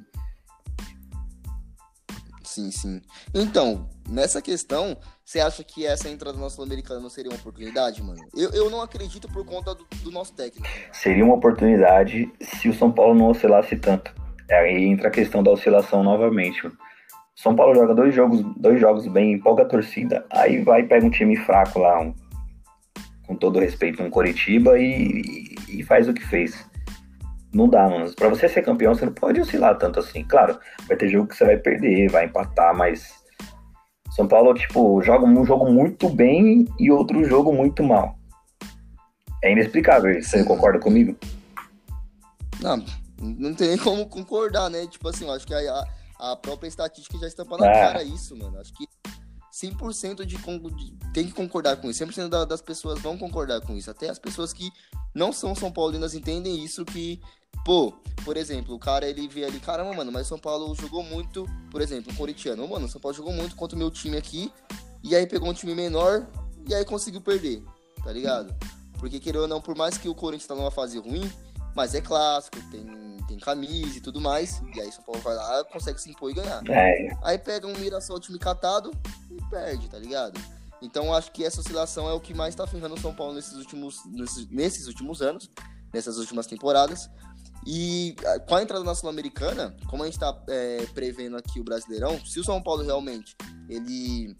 [2.44, 3.00] Sim, sim.
[3.34, 8.20] Então, nessa questão, você acha que essa entrada na Sul-Americana não seria uma oportunidade, mano?
[8.32, 10.64] Eu, eu não acredito por conta do, do nosso técnico.
[10.92, 14.14] Seria uma oportunidade se o São Paulo não oscilasse tanto.
[14.48, 16.70] Aí entra a questão da oscilação novamente.
[17.34, 21.04] São Paulo joga dois jogos, dois jogos bem, empolga a torcida, aí vai e pega
[21.04, 22.14] um time fraco lá, um,
[23.26, 26.64] com todo respeito, um Coritiba e, e, faz o que fez.
[27.52, 28.14] Não dá, mano.
[28.14, 30.22] Pra você ser campeão, você não pode oscilar tanto assim.
[30.22, 33.25] Claro, vai ter jogo que você vai perder, vai empatar, mas
[34.16, 38.18] São Paulo, tipo, joga um jogo muito bem e outro jogo muito mal.
[39.44, 40.20] É inexplicável.
[40.22, 41.14] Você concorda comigo?
[42.62, 42.82] Não,
[43.20, 44.86] não tem nem como concordar, né?
[44.86, 45.84] Tipo assim, eu acho que a,
[46.18, 47.72] a própria estatística já estampa na É.
[47.72, 48.58] cara isso, mano.
[48.58, 48.86] Acho que
[49.52, 52.02] 100% de, de tem que concordar com isso.
[52.04, 53.90] 100% da- das pessoas vão concordar com isso.
[53.90, 54.70] Até as pessoas que
[55.14, 57.20] não são São Paulinas entendem isso que,
[57.64, 57.92] pô,
[58.24, 61.80] por exemplo, o cara ele vê ali, caramba, mano, mas São Paulo jogou muito, por
[61.80, 64.52] exemplo, um corintiano, "Ô, mano, São Paulo jogou muito contra o meu time aqui,
[65.02, 66.26] e aí pegou um time menor
[66.68, 67.62] e aí conseguiu perder,
[68.02, 68.54] tá ligado?
[68.98, 71.30] Porque querendo ou não, por mais que o Corinthians tá numa fase ruim,
[71.74, 72.86] mas é clássico, tem,
[73.28, 76.34] tem camisa e tudo mais, e aí São Paulo vai lá, consegue se impor e
[76.34, 76.62] ganhar.
[76.68, 78.90] É, Aí pega um Mirassol time catado
[79.30, 80.40] e perde, tá ligado?
[80.80, 83.54] Então acho que essa oscilação é o que mais tá ferrando o São Paulo nesses
[83.54, 85.50] últimos, nesses, nesses últimos anos,
[85.92, 87.08] nessas últimas temporadas.
[87.66, 91.64] E ah, com a entrada na Sul-Americana, como a gente tá é, prevendo aqui o
[91.64, 93.34] Brasileirão, se o São Paulo realmente
[93.68, 94.36] ele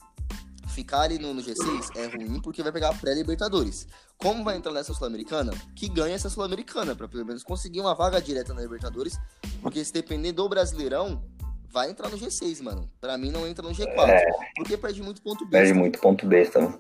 [0.69, 3.89] ficar ali no, no G6, é ruim porque vai pegar a pré-Libertadores.
[4.17, 5.53] Como vai entrar nessa Sul-Americana?
[5.75, 9.19] Que ganha essa Sul-Americana, pra pelo menos conseguir uma vaga direta na Libertadores,
[9.61, 11.23] porque se depender do Brasileirão,
[11.69, 12.89] vai entrar no G6, mano.
[13.01, 14.23] Pra mim não entra no G4.
[14.57, 15.59] Porque perde muito ponto besta.
[15.59, 16.79] perde muito ponto besta.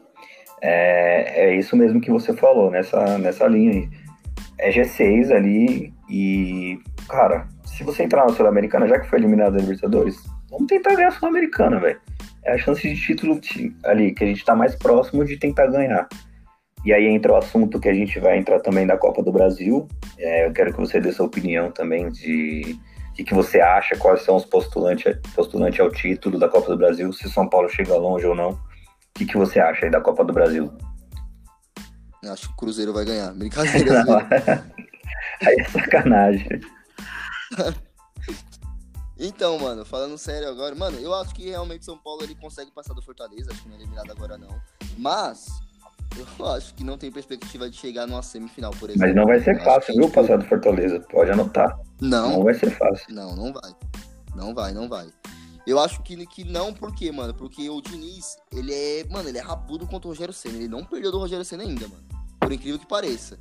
[0.62, 4.05] É, é isso mesmo que você falou, nessa, nessa linha aí.
[4.58, 9.60] É G6 ali e, cara, se você entrar na Sul-Americana, já que foi eliminado da
[9.60, 12.00] Libertadores, vamos tentar ganhar a Sul-Americana, velho.
[12.44, 13.40] É a chance de título
[13.84, 16.08] ali, que a gente tá mais próximo de tentar ganhar.
[16.84, 19.88] E aí entra o assunto que a gente vai entrar também da Copa do Brasil.
[20.16, 22.78] É, eu quero que você dê sua opinião também de
[23.10, 26.76] o que, que você acha, quais são os postulantes postulante ao título da Copa do
[26.76, 28.50] Brasil, se São Paulo chega longe ou não.
[28.50, 28.58] O
[29.14, 30.70] que, que você acha aí da Copa do Brasil?
[32.24, 33.32] Acho que o Cruzeiro vai ganhar.
[33.34, 34.04] Brincadeira.
[34.04, 34.28] né?
[35.42, 36.60] aí é sacanagem.
[39.18, 42.92] Então, mano, falando sério agora, mano, eu acho que realmente São Paulo ele consegue passar
[42.92, 44.60] do Fortaleza, acho que não é eliminado agora não.
[44.98, 45.46] Mas
[46.38, 49.06] eu acho que não tem perspectiva de chegar numa semifinal, por exemplo.
[49.06, 51.00] Mas não vai ser Eu fácil, viu, passar do Fortaleza?
[51.10, 51.78] Pode anotar.
[52.00, 53.06] Não Não, vai ser fácil.
[53.14, 53.72] não, não vai.
[54.34, 55.08] Não vai, não vai.
[55.66, 57.34] Eu acho que, que não, por quê, mano?
[57.34, 60.56] Porque o Diniz, ele é, mano, ele é rabudo contra o Rogério Senna.
[60.56, 62.04] Ele não perdeu do Rogério Senna ainda, mano.
[62.38, 63.36] Por incrível que pareça.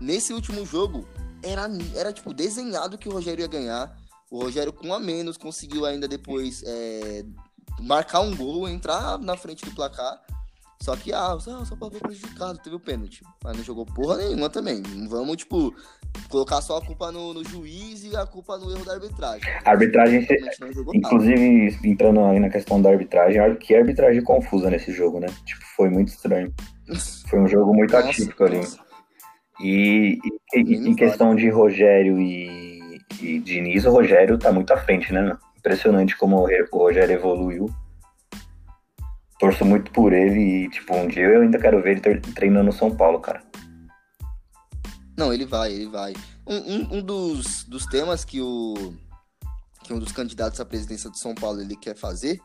[0.00, 1.06] Nesse último jogo,
[1.42, 3.96] era, era tipo, desenhado que o Rogério ia ganhar.
[4.28, 7.24] O Rogério, com a menos, conseguiu ainda depois é,
[7.80, 10.20] marcar um gol, entrar na frente do placar.
[10.80, 13.22] Só que, ah, o São Paulo foi prejudicado, teve o pênalti.
[13.42, 14.80] Mas não jogou porra nenhuma também.
[14.94, 15.74] Não vamos, tipo,
[16.30, 19.42] colocar só a culpa no, no juiz e a culpa no erro da arbitragem.
[19.64, 20.38] A arbitragem, se-
[20.72, 20.98] jogou nada.
[20.98, 25.26] inclusive, entrando aí na questão da arbitragem, que arbitragem confusa nesse jogo, né?
[25.44, 26.52] Tipo, foi muito estranho.
[27.28, 28.56] Foi um jogo muito Nossa, atípico ali.
[28.56, 28.78] nossa.
[29.60, 30.18] E,
[30.54, 35.12] e- e- em questão de Rogério e, e Diniz, o Rogério tá muito à frente,
[35.12, 35.36] né?
[35.58, 36.46] Impressionante como o
[36.78, 37.68] Rogério evoluiu.
[39.38, 42.66] Torço muito por ele e, tipo, um dia eu ainda quero ver ele tre- treinando
[42.66, 43.42] no São Paulo, cara.
[45.16, 46.14] Não, ele vai, ele vai.
[46.46, 48.94] Um, um, um dos, dos temas que o
[49.82, 52.38] que um dos candidatos à presidência de São Paulo ele quer fazer,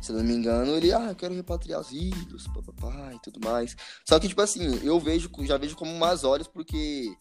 [0.00, 3.38] se eu não me engano, ele, ah, eu quero repatriar os ídolos, papapá e tudo
[3.44, 3.76] mais.
[4.08, 7.14] Só que, tipo assim, eu vejo, já vejo como mais olhos, porque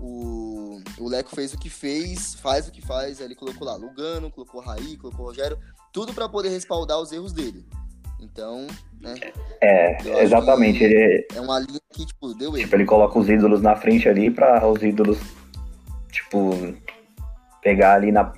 [0.00, 4.30] o, o Leco fez o que fez, faz o que faz, ele colocou lá Lugano,
[4.30, 5.58] colocou Raí, colocou Rogério,
[5.92, 7.66] tudo pra poder respaldar os erros dele.
[8.20, 8.66] Então,
[9.00, 9.14] né,
[9.60, 10.82] É, exatamente.
[10.82, 12.58] Ele, é uma linha que, tipo, deu erro.
[12.58, 15.18] tipo, ele coloca os ídolos na frente ali pra os ídolos,
[16.10, 16.50] tipo,
[17.62, 18.32] pegar ali na,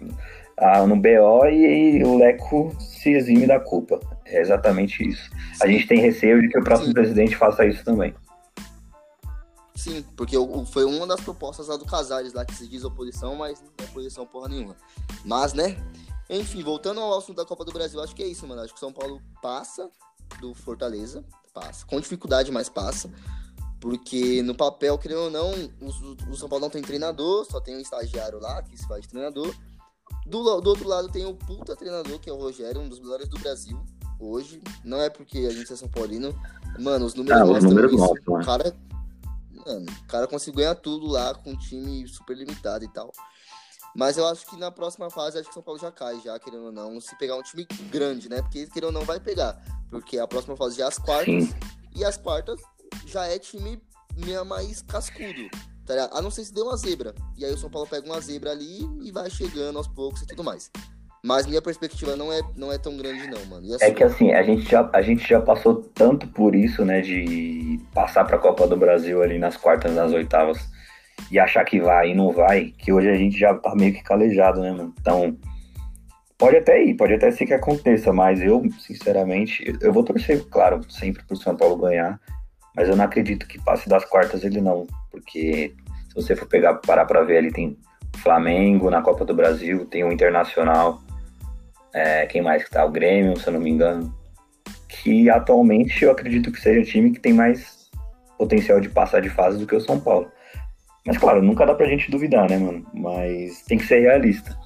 [0.59, 4.01] ah, no BO e, o Leco se exime da culpa.
[4.25, 5.31] É exatamente isso.
[5.61, 6.95] A gente tem receio de que o próximo Sim.
[6.95, 8.15] presidente faça isso também.
[9.75, 10.37] Sim, porque
[10.73, 13.89] foi uma das propostas lá do Casares, lá que se diz oposição, mas não é
[13.89, 14.75] oposição porra nenhuma.
[15.25, 15.77] Mas, né?
[16.29, 18.63] Enfim, voltando ao assunto da Copa do Brasil, acho que é isso, mano.
[18.63, 19.89] Acho que o São Paulo passa
[20.41, 21.87] do Fortaleza, passa.
[21.87, 23.11] Com dificuldade, mas passa.
[23.81, 27.77] Porque no papel, querendo ou não, o, o São Paulo não tem treinador, só tem
[27.77, 29.55] um estagiário lá que se faz de treinador.
[30.27, 33.29] Do, do outro lado tem o puta treinador, que é o Rogério, um dos melhores
[33.29, 33.81] do Brasil
[34.19, 34.61] hoje.
[34.85, 36.35] Não é porque a gente é São Paulino.
[36.81, 38.01] Mano, os números Ah, os mostram números isso.
[38.01, 38.45] mostram, O né?
[38.45, 38.77] cara
[39.67, 39.87] mano.
[40.03, 43.13] O cara conseguiu ganhar tudo lá com um time super limitado e tal.
[43.97, 46.67] Mas eu acho que na próxima fase, acho que São Paulo já cai, já, querendo
[46.67, 48.43] ou não, se pegar um time grande, né?
[48.43, 49.59] Porque querendo ou não vai pegar.
[49.91, 51.45] Porque a próxima fase já é as quartas.
[51.45, 51.55] Sim.
[51.95, 52.61] E as quartas
[53.07, 53.81] já é time
[54.15, 55.49] meio mais cascudo.
[55.87, 57.15] Tá a não ser se dê uma zebra.
[57.39, 60.27] E aí o São Paulo pega uma zebra ali e vai chegando aos poucos e
[60.27, 60.71] tudo mais.
[61.25, 63.75] Mas minha perspectiva não é, não é tão grande, não, mano.
[63.75, 67.01] Assim, é que assim, a gente, já, a gente já passou tanto por isso, né?
[67.01, 70.59] De passar pra Copa do Brasil ali nas quartas, nas oitavas,
[71.31, 74.03] e achar que vai e não vai, que hoje a gente já tá meio que
[74.03, 74.95] calejado, né, mano?
[75.01, 75.37] Então,
[76.39, 80.81] pode até ir, pode até ser que aconteça, mas eu, sinceramente, eu vou torcer, claro,
[80.91, 82.21] sempre pro São Paulo ganhar,
[82.75, 85.75] mas eu não acredito que passe das quartas ele não, porque
[86.09, 87.77] se você for pegar, parar pra ver, ali tem
[88.17, 91.01] Flamengo na Copa do Brasil, tem o Internacional,
[91.97, 92.85] é, quem mais que tá?
[92.85, 94.15] O Grêmio, se eu não me engano.
[94.87, 97.91] Que atualmente eu acredito que seja o time que tem mais
[98.37, 100.31] potencial de passar de fase do que o São Paulo.
[101.07, 102.85] Mas claro, nunca dá pra gente duvidar, né, mano?
[102.93, 104.59] Mas tem que ser realista.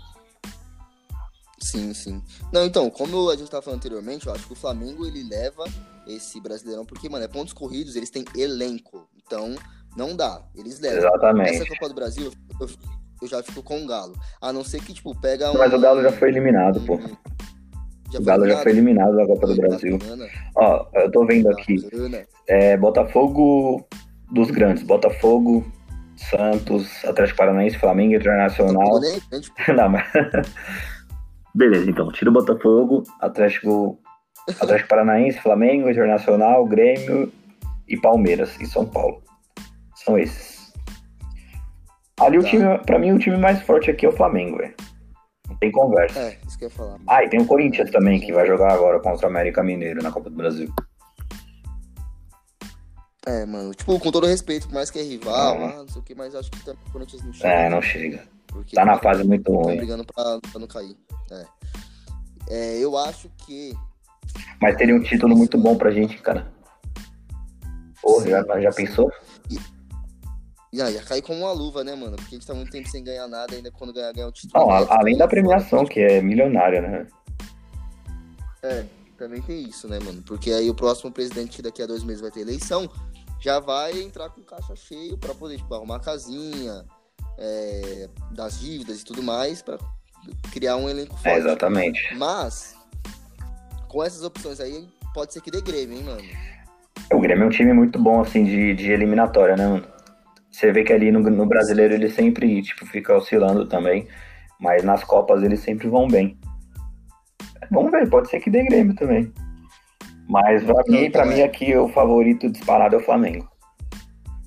[1.61, 2.23] Sim, sim.
[2.53, 5.65] Não, então, como a gente tava falando anteriormente, eu acho que o Flamengo ele leva
[6.07, 9.07] esse Brasileirão, porque, mano, é pontos corridos, eles têm elenco.
[9.23, 9.55] Então,
[9.97, 10.43] não dá.
[10.57, 10.99] Eles levam.
[10.99, 11.51] Exatamente.
[11.51, 12.69] Essa Copa do Brasil, eu,
[13.21, 14.15] eu já fico com o Galo.
[14.41, 15.59] A não ser que, tipo, pega um.
[15.59, 16.95] Mas o Galo já foi eliminado, pô.
[16.95, 19.99] o Galo já foi eliminado da Copa do Brasil.
[19.99, 20.27] Bacana.
[20.57, 21.77] Ó, eu tô vendo aqui.
[22.49, 23.87] É, Botafogo
[24.33, 24.83] dos grandes.
[24.83, 25.71] Botafogo,
[26.29, 29.01] Santos, Atlético Paranaense, Flamengo Internacional.
[29.75, 30.05] Não, mas.
[31.55, 32.13] Beleza, então.
[32.13, 33.99] Tira o Botafogo, Atlético,
[34.61, 37.33] Atlético Paranaense, Flamengo, Internacional, Grêmio
[37.89, 39.23] e Palmeiras e São Paulo.
[39.95, 40.73] São esses.
[42.21, 42.45] Ali tá.
[42.45, 44.75] o time, pra mim, o time mais forte aqui é o Flamengo, velho.
[45.49, 46.21] Não tem conversa.
[46.21, 46.99] É, isso que eu ia falar.
[47.09, 50.13] Ah, e tem o Corinthians também, que vai jogar agora contra o América Mineiro na
[50.13, 50.73] Copa do Brasil.
[53.27, 55.77] É, mano, tipo, com todo respeito, por mais que é rival, é.
[55.77, 57.49] não sei o que, mas acho que o Corinthians não chega.
[57.49, 58.25] É, não chega.
[58.75, 59.75] Tá na fase muito ruim.
[59.75, 60.97] Tá brigando pra, pra não cair.
[61.31, 61.47] É.
[62.49, 62.79] é.
[62.79, 63.73] Eu acho que.
[64.61, 66.51] Mas teria um título muito bom pra gente, cara.
[68.03, 69.13] Porra, já, já pensou?
[70.73, 72.17] Já, ia cair como uma luva, né, mano?
[72.17, 74.65] Porque a gente tá muito tempo sem ganhar nada, ainda quando ganhar, ganhar o título.
[74.65, 77.07] Não, além da premiação, que é milionária, né?
[78.63, 78.85] É,
[79.19, 80.23] também tem isso, né, mano?
[80.23, 82.89] Porque aí o próximo presidente daqui a dois meses vai ter eleição,
[83.41, 86.85] já vai entrar com caixa cheio pra poder, tipo, arrumar a casinha,
[87.39, 89.79] é, das dívidas e tudo mais, pra
[90.53, 91.29] criar um elenco forte.
[91.29, 92.15] É, exatamente.
[92.17, 92.77] Mas,
[93.89, 96.23] com essas opções aí, pode ser que dê Grêmio, hein, mano?
[97.13, 99.87] O Grêmio é um time muito bom, assim, de, de eliminatória, né, mano?
[100.51, 104.07] Você vê que ali no, no brasileiro ele sempre tipo, fica oscilando também,
[104.59, 106.39] mas nas Copas eles sempre vão bem.
[107.71, 109.33] Vamos ver, pode ser que dê Grêmio também.
[110.31, 113.51] Mas pra mim, pra mim aqui o favorito disparado é o Flamengo.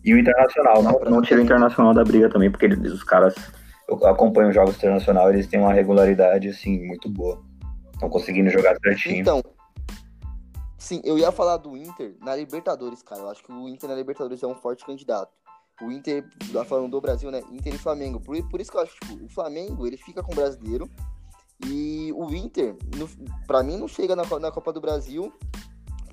[0.03, 3.35] E o Internacional, não, não tira o Internacional da briga também, porque eles, os caras,
[3.89, 7.43] eu acompanho os jogos internacional, eles têm uma regularidade assim muito boa.
[7.93, 9.17] Estão conseguindo jogar certinho.
[9.17, 9.43] Então,
[10.77, 13.21] sim, eu ia falar do Inter na Libertadores, cara.
[13.21, 15.31] Eu acho que o Inter na Libertadores é um forte candidato
[15.81, 16.23] o Inter,
[16.65, 17.41] falando do Brasil, né?
[17.51, 18.19] Inter e Flamengo.
[18.19, 20.89] Por, por isso que eu acho que tipo, o Flamengo ele fica com o brasileiro
[21.65, 23.09] e o Inter, no,
[23.47, 25.33] pra mim, não chega na, na Copa do Brasil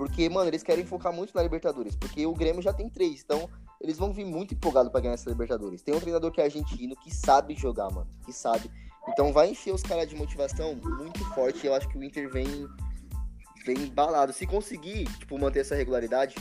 [0.01, 1.95] porque, mano, eles querem focar muito na Libertadores.
[1.95, 5.29] Porque o Grêmio já tem três, então eles vão vir muito empolgados para ganhar essa
[5.29, 5.83] Libertadores.
[5.83, 8.71] Tem um treinador que é argentino que sabe jogar, mano, que sabe.
[9.11, 11.67] Então vai encher os caras de motivação muito forte.
[11.67, 12.67] Eu acho que o Inter vem,
[13.67, 14.33] vem embalado.
[14.33, 16.35] Se conseguir, tipo, manter essa regularidade,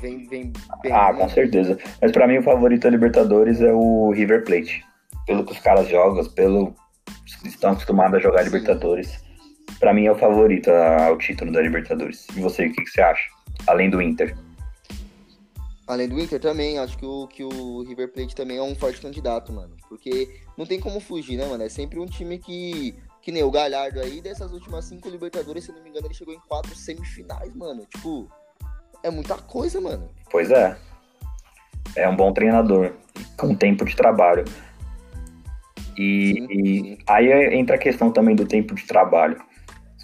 [0.00, 0.50] vem, vem
[0.82, 0.90] bem.
[0.90, 1.78] Ah, com certeza.
[2.00, 4.82] Mas para mim o favorito da Libertadores é o River Plate.
[5.26, 6.74] Pelo que os caras jogam, pelo
[7.42, 8.44] que estão acostumados a jogar Sim.
[8.46, 9.27] Libertadores.
[9.78, 12.26] Para mim é o favorito ao título da Libertadores.
[12.36, 13.28] E você, o que, que você acha?
[13.66, 14.36] Além do Inter.
[15.86, 19.00] Além do Inter também, acho que o, que o River Plate também é um forte
[19.00, 19.74] candidato, mano.
[19.88, 21.62] Porque não tem como fugir, né, mano?
[21.62, 22.94] É sempre um time que.
[23.22, 26.32] Que nem o Galhardo aí, dessas últimas cinco Libertadores, se não me engano, ele chegou
[26.32, 27.84] em quatro semifinais, mano.
[27.86, 28.30] Tipo,
[29.02, 30.08] é muita coisa, mano.
[30.30, 30.78] Pois é.
[31.96, 32.92] É um bom treinador,
[33.36, 34.44] com tempo de trabalho.
[35.96, 36.54] E, sim, sim.
[36.54, 39.42] e aí entra a questão também do tempo de trabalho.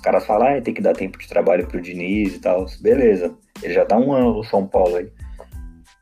[0.05, 2.67] Caras falam, ah, tem que dar tempo de trabalho pro Diniz e tal.
[2.83, 5.11] Beleza, ele já tá um ano no São Paulo aí.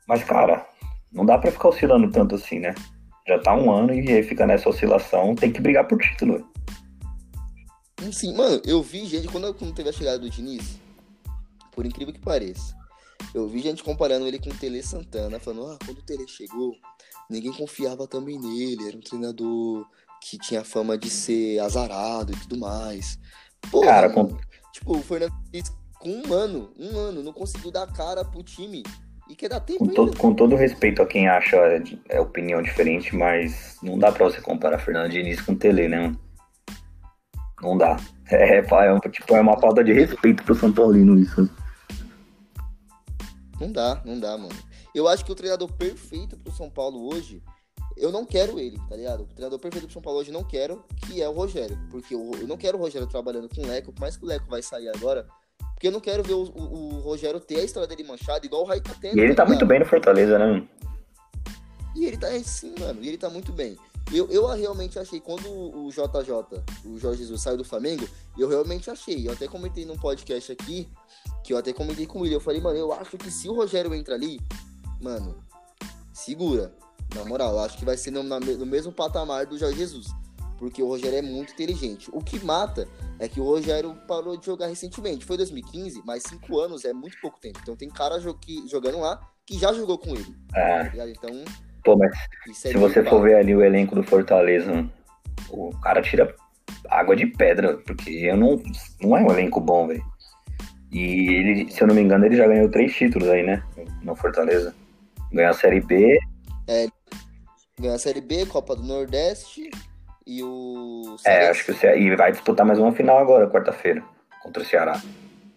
[0.05, 0.67] Mas, cara,
[1.09, 2.75] não dá para ficar oscilando tanto assim, né?
[3.25, 6.45] Já tá um ano e aí fica nessa oscilação, tem que brigar por título.
[8.11, 10.77] Sim, mano, eu vi gente, quando, quando teve a chegada do Diniz,
[11.71, 12.75] por incrível que pareça,
[13.33, 16.75] eu vi gente comparando ele com o Tele Santana, falando, ah, quando o Tele chegou,
[17.29, 19.85] ninguém confiava também nele, era um treinador
[20.21, 23.17] que tinha fama de ser azarado e tudo mais.
[23.71, 24.37] Pô, Cara, com...
[24.71, 25.33] tipo, o Fernando
[25.99, 28.83] com um ano, um ano, não conseguiu dar cara pro time
[29.29, 29.95] E quer dar tempo Com ainda.
[29.95, 31.55] todo, com todo respeito a quem acha
[32.09, 36.13] é, opinião diferente, mas não dá pra você comparar Fernando Diniz com o Tele, né?
[37.61, 37.97] Não dá.
[38.31, 41.47] É, é, um- tipo, é uma falta de respeito pro São Paulino isso.
[43.59, 44.55] Não dá, não dá, mano.
[44.95, 47.43] Eu acho que o treinador perfeito pro São Paulo hoje,
[47.97, 49.23] eu não quero ele, tá ligado?
[49.23, 51.77] O treinador perfeito pro São Paulo hoje não quero, que é o Rogério.
[51.91, 54.27] Porque eu, eu não quero o Rogério trabalhando com o Leco, por mais que o
[54.27, 55.27] Leco vai sair agora.
[55.73, 58.63] Porque eu não quero ver o, o- o Rogério ter a história dele manchada igual
[58.63, 59.17] o Raí tá tendo.
[59.17, 59.47] E ele tá ligado?
[59.49, 60.67] muito bem no Fortaleza, né?
[61.95, 63.03] E ele tá sim, mano.
[63.03, 63.77] E ele tá muito bem.
[64.11, 68.89] Eu, eu realmente achei, quando o JJ, o Jorge Jesus, saiu do Flamengo, eu realmente
[68.89, 69.27] achei.
[69.27, 70.89] Eu até comentei num podcast aqui,
[71.43, 72.35] que eu até comentei com ele.
[72.35, 74.39] Eu falei, mano, eu acho que se o Rogério entra ali,
[75.01, 75.35] mano,
[76.11, 76.73] segura.
[77.15, 80.07] Na moral, eu acho que vai ser no, na- no mesmo patamar do Jorge Jesus.
[80.57, 82.09] Porque o Rogério é muito inteligente.
[82.13, 82.87] O que mata
[83.19, 85.25] é que o Rogério parou de jogar recentemente.
[85.25, 87.59] Foi 2015, mas cinco anos é muito pouco tempo.
[87.61, 90.33] Então tem cara jo- que- jogando lá que já jogou com ele.
[90.55, 91.09] É, tá?
[91.09, 91.43] Então,
[91.83, 92.13] pô, mas
[92.47, 94.87] é se você for ver ali o elenco do Fortaleza,
[95.49, 96.33] o cara tira
[96.89, 98.61] água de pedra, porque eu não,
[99.01, 100.03] não é um elenco bom, velho.
[100.91, 103.61] E ele, se eu não me engano, ele já ganhou três títulos aí, né?
[104.01, 104.73] No Fortaleza.
[105.31, 106.17] Ganhou a Série B,
[107.79, 109.69] Ganhou a Série B, Copa do Nordeste
[110.25, 111.15] e o.
[111.25, 111.97] É, acho que o Ceará.
[111.97, 114.03] E vai disputar mais uma final agora, quarta-feira,
[114.41, 115.01] contra o Ceará.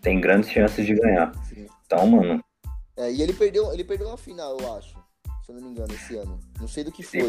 [0.01, 1.33] Tem grandes chances de ganhar.
[1.45, 1.67] Sim.
[1.85, 2.43] Então, mano,
[2.97, 4.97] É, e ele perdeu, ele perdeu uma final, eu acho.
[5.45, 6.41] Se eu não me engano, esse ano.
[6.59, 7.29] Não sei do que foi.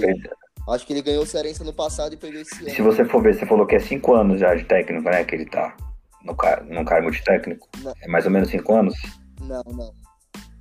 [0.69, 2.69] Acho que ele ganhou o Cearense ano passado e perdeu esse ano.
[2.69, 5.23] se você for ver, você falou que é cinco anos já de técnico, né?
[5.23, 5.76] Que ele tá
[6.23, 7.67] no, car no cargo de técnico.
[7.82, 7.93] Não.
[8.02, 8.95] É mais ou menos cinco anos?
[9.41, 9.93] Não, não.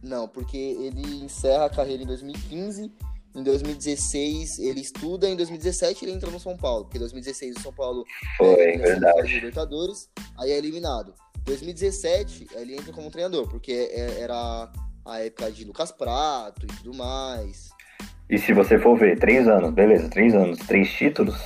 [0.03, 2.93] Não, porque ele encerra a carreira em 2015.
[3.37, 7.61] Em 2016 ele estuda, em 2017 ele entra no São Paulo, porque em 2016 o
[7.61, 8.03] São Paulo
[8.39, 9.35] Foi, é, de verdade.
[9.35, 11.13] Libertadores, aí é eliminado.
[11.45, 14.73] 2017 ele entra como treinador, porque é- era
[15.05, 17.69] a época de Lucas Prato e tudo mais.
[18.29, 21.37] E se você for ver, três anos, beleza, três anos, três títulos.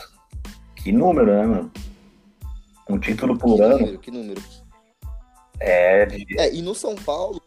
[0.76, 1.72] Que número, né, mano?
[2.88, 4.42] Um título por que ano número, que número.
[5.58, 6.40] é de.
[6.40, 7.42] É, e no São Paulo.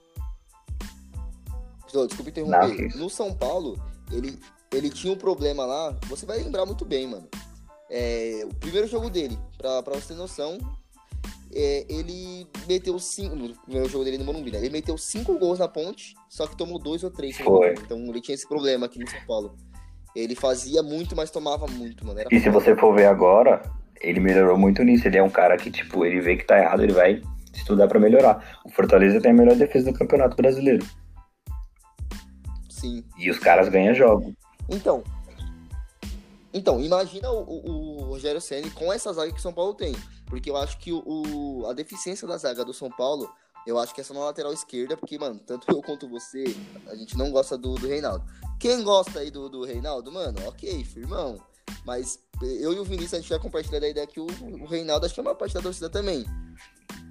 [1.87, 2.87] Desculpa Não, interromper.
[2.87, 2.97] isso.
[2.97, 3.79] No São Paulo,
[4.15, 4.39] ele,
[4.73, 5.97] ele tinha um problema lá.
[6.07, 7.27] Você vai lembrar muito bem, mano.
[7.89, 10.57] É, o primeiro jogo dele, pra, pra você ter noção,
[11.53, 13.35] é, ele meteu cinco.
[13.35, 14.57] No primeiro jogo dele no Morumbi, né?
[14.57, 17.37] Ele meteu cinco gols na ponte, só que tomou dois ou três.
[17.39, 19.55] Então ele tinha esse problema aqui no São Paulo.
[20.15, 22.19] Ele fazia muito, mas tomava muito, mano.
[22.19, 23.61] Era E se você for ver agora,
[23.99, 25.07] ele melhorou muito nisso.
[25.07, 27.21] Ele é um cara que, tipo, ele vê que tá errado, ele vai
[27.53, 28.59] estudar pra melhorar.
[28.65, 30.85] O Fortaleza tem a melhor defesa do Campeonato Brasileiro.
[32.83, 33.01] Sim.
[33.17, 34.33] E os caras ganham jogos.
[34.69, 35.01] Então,
[36.53, 39.95] então imagina o, o- o Rogério Ceni com essa zaga que o São Paulo tem,
[40.25, 43.31] porque eu acho que o, a deficiência da zaga do São Paulo,
[43.65, 46.43] eu acho que é só na lateral esquerda, porque mano, tanto eu quanto você,
[46.87, 48.25] a gente não gosta do, do Reinaldo.
[48.59, 51.39] Quem gosta aí do, do Reinaldo, mano, ok, firmão.
[51.85, 54.27] Mas eu e o Vinícius a gente já compartilha da ideia que o,
[54.61, 56.25] o Reinaldo, acho que é uma parte da torcida também,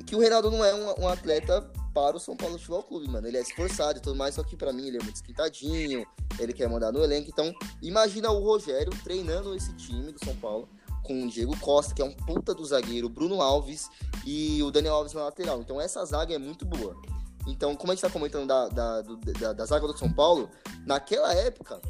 [0.07, 1.61] que o Reinaldo não é um, um atleta
[1.93, 3.27] para o São Paulo Futebol Clube, mano.
[3.27, 6.07] Ele é esforçado e tudo mais, só que pra mim ele é muito esquentadinho,
[6.39, 7.29] ele quer mandar no elenco.
[7.29, 10.69] Então, imagina o Rogério treinando esse time do São Paulo
[11.03, 13.91] com o Diego Costa, que é um puta do zagueiro, Bruno Alves
[14.25, 15.61] e o Daniel Alves na lateral.
[15.61, 16.97] Então, essa zaga é muito boa.
[17.47, 20.49] Então, como a gente tá comentando da, da, da, da zaga do São Paulo,
[20.87, 21.81] naquela época,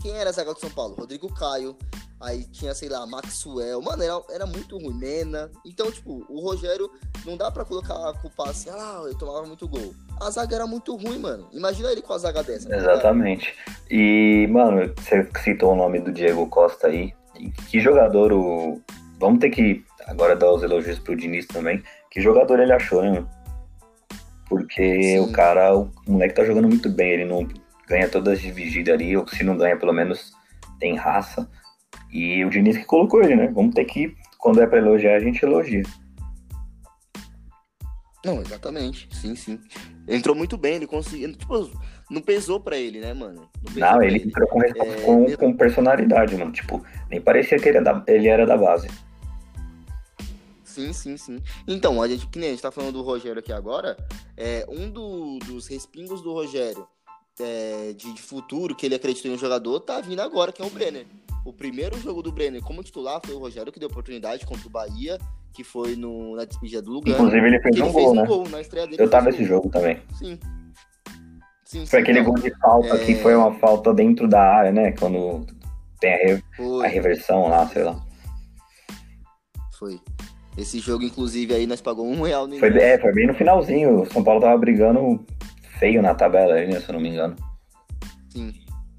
[0.00, 0.94] quem era a zaga do São Paulo?
[0.94, 1.76] Rodrigo Caio,
[2.20, 3.80] aí tinha, sei lá, Maxwell.
[3.80, 5.50] Mano, era, era muito ruim, Mena.
[5.64, 6.90] Então, tipo, o Rogério
[7.24, 9.94] não dá pra colocar a culpa assim, ah, eu tomava muito gol.
[10.20, 11.48] A zaga era muito ruim, mano.
[11.52, 12.68] Imagina ele com a zaga dessa.
[12.68, 12.76] tá?
[12.76, 13.54] Exatamente.
[13.90, 17.12] E, mano, você citou o nome do Diego Costa aí.
[17.68, 18.80] Que jogador o.
[19.20, 21.82] Vamos ter que agora dar os elogios pro Diniz também.
[22.10, 23.10] Que jogador ele achou, né?
[23.10, 23.30] mano?
[24.48, 25.20] Porque Sim.
[25.20, 27.10] o cara, o moleque tá jogando muito bem.
[27.10, 27.46] Ele não
[27.86, 30.32] ganha todas as divididas ali, ou se não ganha, pelo menos
[30.80, 31.48] tem raça.
[32.10, 33.48] E o Diniz que colocou ele, né?
[33.48, 35.82] Vamos ter que, quando é pra elogiar, a gente elogia.
[38.24, 39.08] Não, exatamente.
[39.14, 39.60] Sim, sim.
[40.06, 41.32] Entrou muito bem, ele conseguiu.
[41.36, 41.70] Tipo,
[42.10, 43.48] não pesou pra ele, né, mano?
[43.64, 44.72] pesou Não, pra ele entrou com, É,
[45.02, 46.50] com, com personalidade, mano.
[46.52, 48.88] Tipo, nem parecia que ele era da, ele era da base.
[50.64, 51.40] Sim, sim, sim.
[51.66, 53.96] Então, a gente, que nem a gente tá falando do Rogério aqui agora,
[54.36, 56.86] é, um do- dos respingos do Rogério
[57.40, 60.64] é, de, de futuro, que ele acreditou em um jogador, tá vindo agora, que é
[60.64, 61.06] o Brenner.
[61.48, 64.70] O primeiro jogo do Brenner como titular foi o Rogério que deu oportunidade contra o
[64.70, 65.16] Bahia,
[65.54, 67.16] que foi no, na despedida do Lugano.
[67.16, 68.26] Inclusive, ele fez ele um fez gol, um né?
[68.26, 69.02] gol na estreia dele.
[69.02, 69.98] Eu tava fez nesse jogo também.
[70.18, 70.38] Sim.
[71.64, 72.26] Sim, Foi sim, aquele não.
[72.26, 72.98] gol de falta É.
[73.04, 74.92] que foi uma falta dentro da área, né?
[74.92, 75.46] Quando
[76.00, 76.84] tem a, re- Foi.
[76.84, 77.98] a reversão lá, sei lá.
[79.78, 79.98] Foi.
[80.58, 84.02] Esse jogo, inclusive, aí nós pagamos um real no Foi, é, foi bem no finalzinho.
[84.02, 85.24] O São Paulo tava brigando
[85.78, 87.36] feio na tabela aí, né, se eu não me engano.
[88.28, 88.52] Sim.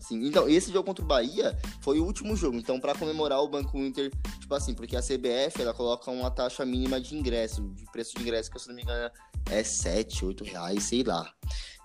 [0.09, 0.25] Sim.
[0.25, 2.57] Então, esse jogo contra o Bahia foi o último jogo.
[2.57, 6.65] Então, para comemorar o Banco Inter, tipo assim, porque a CBF ela coloca uma taxa
[6.65, 9.11] mínima de ingresso, de preço de ingresso, que se não me engano
[9.51, 11.31] é 7, 8 reais, sei lá.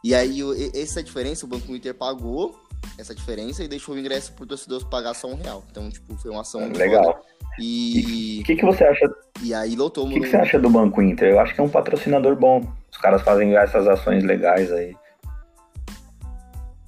[0.03, 0.41] E aí,
[0.75, 2.59] essa diferença, o Banco Inter pagou
[2.99, 5.63] essa diferença e deixou o ingresso pro torcedor pagar só um real.
[5.71, 7.05] Então, tipo, foi uma ação Legal.
[7.05, 7.21] Foda.
[7.59, 8.39] E.
[8.41, 9.07] O que, que você acha?
[9.43, 11.29] E aí lotou O que, que você acha do Banco Inter?
[11.29, 12.67] Eu acho que é um patrocinador bom.
[12.91, 14.97] Os caras fazem essas ações legais aí.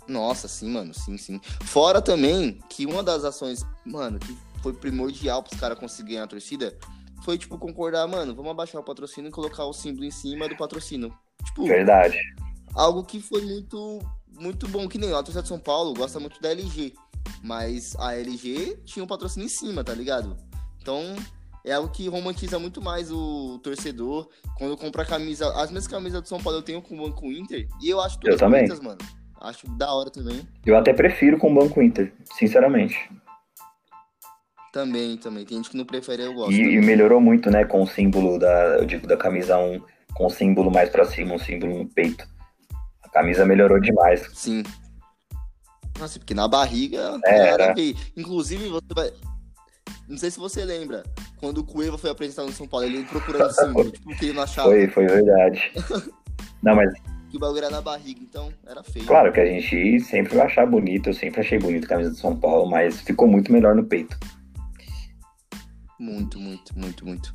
[0.08, 1.40] Nossa, sim, mano, sim, sim.
[1.64, 6.76] Fora também que uma das ações, mano, que foi primordial pros caras conseguirem a torcida,
[7.24, 10.56] foi, tipo, concordar, mano, vamos abaixar o patrocínio e colocar o símbolo em cima do
[10.56, 11.12] patrocínio.
[11.44, 12.16] Tipo, Verdade.
[12.74, 14.00] Algo que foi muito,
[14.38, 16.94] muito bom, que nem a torcida de São Paulo gosta muito da LG,
[17.42, 20.36] mas a LG tinha um patrocínio em cima, tá ligado?
[20.80, 21.16] Então,
[21.64, 25.48] é algo que romantiza muito mais o torcedor quando compra camisa.
[25.54, 28.20] As mesmas camisas do São Paulo eu tenho com o Banco Inter e eu acho
[28.20, 28.98] todas eu bonitas, mano.
[29.40, 30.46] Acho da hora também.
[30.64, 33.10] Eu até prefiro com o Banco Inter, sinceramente.
[34.72, 35.44] Também, também.
[35.44, 36.52] Tem gente que não prefere, eu gosto.
[36.52, 39.80] E, e melhorou muito, né, com o símbolo da, eu digo, da camisa 1,
[40.14, 42.26] com o símbolo mais pra cima, um símbolo no peito.
[43.02, 44.28] A camisa melhorou demais.
[44.34, 44.62] Sim.
[45.98, 47.74] Nossa, porque na barriga é, era.
[48.16, 49.10] Inclusive, você vai.
[50.08, 51.02] Não sei se você lembra,
[51.38, 54.42] quando o Cueva foi apresentado no São Paulo, ele procurando símbolo, tipo, que ele não
[54.42, 54.68] achava.
[54.68, 55.72] Foi, foi verdade.
[56.62, 56.92] não, mas
[57.36, 59.06] que o bagulho era na barriga, então era feio.
[59.06, 62.16] Claro que a gente sempre vai achar bonito, eu sempre achei bonito a camisa do
[62.16, 64.18] São Paulo, mas ficou muito melhor no peito.
[65.98, 67.34] Muito, muito, muito, muito.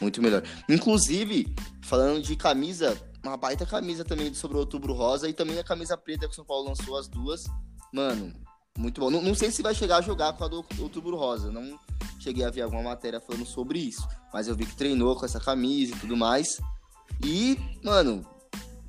[0.00, 0.42] Muito melhor.
[0.68, 5.64] Inclusive, falando de camisa, uma baita camisa também sobre o Outubro Rosa e também a
[5.64, 7.44] camisa preta que o São Paulo lançou as duas.
[7.92, 8.32] Mano,
[8.78, 9.10] muito bom.
[9.10, 11.50] Não, não sei se vai chegar a jogar com a do Outubro Rosa.
[11.50, 11.78] Não
[12.18, 14.06] cheguei a ver alguma matéria falando sobre isso.
[14.32, 16.46] Mas eu vi que treinou com essa camisa e tudo mais.
[17.22, 18.24] E, mano,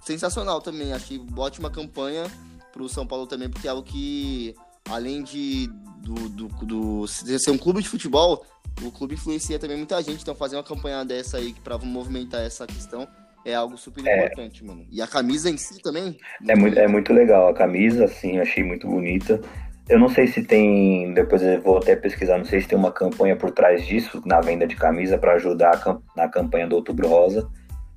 [0.01, 0.93] sensacional também.
[0.93, 2.23] Achei ótima campanha
[2.71, 4.55] pro São Paulo também, porque é algo que,
[4.89, 8.45] além de do, do, do, ser um clube de futebol,
[8.81, 10.21] o clube influencia também muita gente.
[10.21, 13.07] Então, fazer uma campanha dessa aí para movimentar essa questão
[13.45, 14.25] é algo super é.
[14.25, 14.85] importante, mano.
[14.91, 16.17] E a camisa em si também.
[16.47, 17.49] É muito, é muito legal.
[17.49, 19.41] A camisa, assim, achei muito bonita.
[19.89, 22.91] Eu não sei se tem, depois eu vou até pesquisar, não sei se tem uma
[22.91, 25.83] campanha por trás disso, na venda de camisa, para ajudar
[26.15, 27.49] na campanha do Outubro Rosa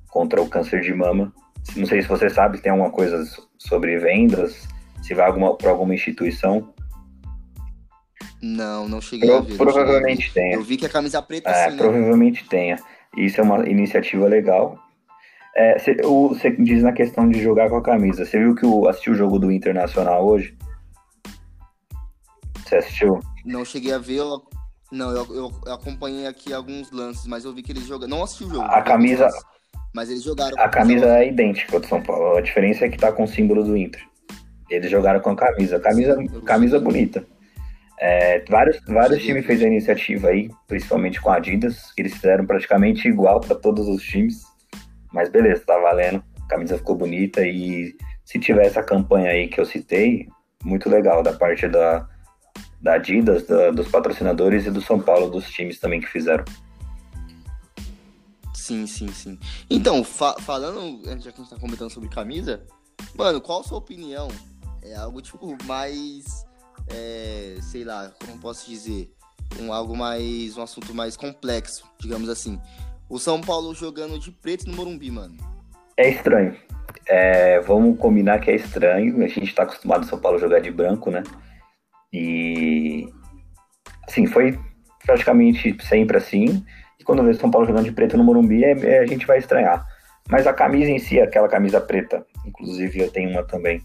[0.09, 1.31] contra o câncer de mama.
[1.75, 3.23] Não sei se você sabe, tem alguma coisa
[3.57, 4.67] sobre vendas,
[5.01, 6.73] se vai alguma, para alguma instituição.
[8.41, 9.57] Não, não cheguei Pro, a ver.
[9.57, 10.55] Provavelmente tenha.
[10.55, 11.77] Eu vi que a camisa preta é, sim, né?
[11.77, 12.47] Provavelmente né?
[12.49, 12.79] tenha.
[13.17, 14.77] Isso é uma iniciativa legal.
[15.55, 18.25] É, você, você diz na questão de jogar com a camisa.
[18.25, 20.57] Você viu que o, assistiu o jogo do Internacional hoje?
[22.63, 23.19] Você assistiu?
[23.45, 24.17] Não cheguei a ver.
[24.17, 24.43] Eu,
[24.91, 28.07] não, eu, eu, acompanhei aqui alguns lances, mas eu vi que eles jogam.
[28.07, 28.65] Não assisti o jogo.
[28.65, 29.29] A camisa.
[29.95, 30.59] Mas eles jogaram.
[30.59, 32.35] A camisa é idêntica do São Paulo.
[32.35, 34.03] A diferença é que tá com o símbolo do Inter.
[34.69, 35.79] Eles jogaram com a camisa.
[35.79, 37.25] Camisa, camisa bonita.
[37.97, 41.93] É, vários vários times fez a iniciativa aí, principalmente com a Adidas.
[41.97, 44.43] Eles fizeram praticamente igual para todos os times.
[45.13, 46.21] Mas beleza, tá valendo.
[46.43, 50.27] A camisa ficou bonita e se tiver essa campanha aí que eu citei,
[50.61, 52.05] muito legal da parte da,
[52.81, 56.43] da Adidas, da, dos patrocinadores e do São Paulo, dos times também que fizeram.
[58.65, 59.39] Sim, sim, sim.
[59.69, 62.65] Então, fa falando, já que a gente tá comentando sobre camisa,
[63.15, 64.27] mano, qual a sua opinião?
[64.81, 66.43] É algo, tipo, mais,
[66.87, 69.13] é, sei lá, como posso dizer?
[69.59, 72.59] Um, algo mais, um assunto mais complexo, digamos assim.
[73.07, 75.37] O São Paulo jogando de preto no Morumbi, mano.
[75.95, 76.57] É estranho.
[77.07, 79.23] É, vamos combinar que é estranho.
[79.23, 81.21] A gente tá acostumado o São Paulo jogar de branco, né?
[82.11, 83.07] E,
[84.07, 84.59] assim, foi
[85.05, 86.65] praticamente sempre assim
[87.05, 89.85] quando vê São Paulo jogando de preto no Morumbi, é, é, a gente vai estranhar.
[90.29, 93.81] Mas a camisa em si, aquela camisa preta, inclusive eu tenho uma também,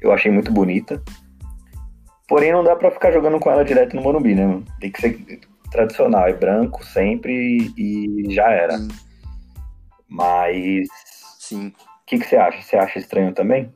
[0.00, 1.02] eu achei muito bonita.
[2.28, 4.62] Porém, não dá para ficar jogando com ela direto no Morumbi, né?
[4.80, 5.40] Tem que ser
[5.70, 8.78] tradicional, é branco sempre e já era.
[8.78, 8.88] Sim.
[10.08, 10.88] Mas.
[11.38, 11.68] Sim.
[11.68, 12.60] O que, que você acha?
[12.62, 13.72] Você acha estranho também?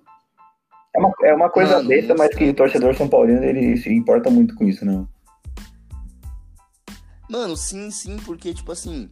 [0.95, 3.93] É uma, é uma coisa não, besta, mas que o torcedor São Paulino ele se
[3.93, 5.07] importa muito com isso, né?
[7.29, 9.11] Mano, sim, sim, porque, tipo assim,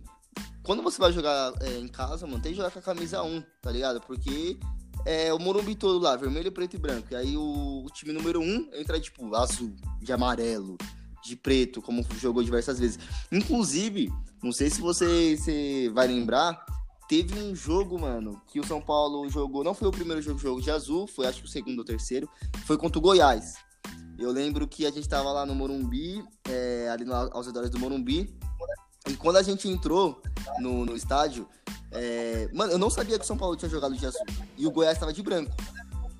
[0.62, 3.42] quando você vai jogar é, em casa, mano, tem que jogar com a camisa 1,
[3.60, 4.00] tá ligado?
[4.00, 4.58] Porque
[5.04, 7.08] é o Morumbi todo lá, vermelho, preto e branco.
[7.10, 10.78] E aí o, o, time número 1 entra, tipo, azul, de amarelo,
[11.22, 12.98] de preto, como jogou diversas vezes.
[13.30, 14.10] Inclusive,
[14.42, 16.64] não sei se você, você vai lembrar,
[17.08, 20.62] teve um jogo, mano, que o São Paulo jogou, não foi o primeiro jogo, jogo
[20.62, 22.28] de azul, foi acho que o segundo ou terceiro,
[22.64, 23.56] foi contra o Goiás.
[24.18, 27.78] Eu lembro que a gente tava lá no Morumbi, é, ali no, aos redores do
[27.78, 28.34] Morumbi.
[29.08, 30.22] E quando a gente entrou
[30.58, 31.48] no, no estádio,
[31.90, 34.24] é, mano, eu não sabia que o São Paulo tinha jogado de azul.
[34.56, 35.52] E o Goiás tava de branco.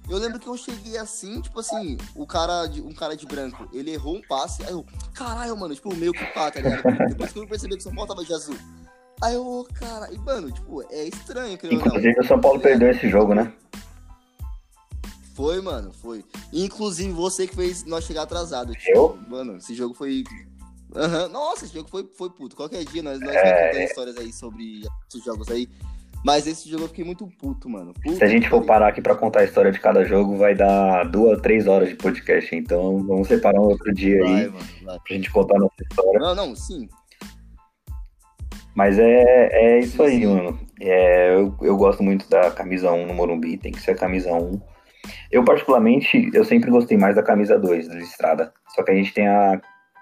[0.09, 3.66] Eu lembro que eu cheguei assim, tipo assim, o cara de, um cara de branco,
[3.72, 4.84] ele errou um passe, aí eu,
[5.14, 6.82] caralho, mano, tipo, meio que pá, tá ligado?
[7.09, 8.57] Depois que eu percebi que o São Paulo tava de azul.
[9.22, 13.09] Aí eu, cara, e mano, tipo, é estranho, creio Inclusive o São Paulo perdeu esse
[13.09, 13.51] jogo, né?
[15.35, 16.24] Foi, mano, foi.
[16.53, 18.72] Inclusive você que fez nós chegar atrasado.
[18.72, 19.18] Tipo, eu?
[19.28, 20.22] Mano, esse jogo foi.
[20.95, 21.28] Uhum.
[21.28, 22.55] Nossa, esse jogo foi, foi puto.
[22.55, 23.43] Qualquer dia nós, nós é...
[23.43, 25.68] vamos contar histórias aí sobre esses jogos aí.
[26.24, 27.93] Mas esse jogo eu fiquei muito puto, mano.
[27.93, 30.55] Puto, Se a gente for parar aqui pra contar a história de cada jogo, vai
[30.55, 32.55] dar duas, três horas de podcast.
[32.57, 34.99] Então vamos separar um outro dia vai, aí mano, vai.
[35.01, 36.18] pra gente contar a nossa história.
[36.20, 36.89] Não, não, sim.
[38.74, 40.26] Mas é, é isso aí, sim.
[40.26, 40.59] mano.
[40.80, 44.32] É, eu, eu gosto muito da camisa 1 no Morumbi, tem que ser a camisa
[44.32, 44.61] 1.
[45.30, 48.52] Eu, particularmente, eu sempre gostei mais da camisa 2, da listrada.
[48.74, 49.61] Só que a gente tem a,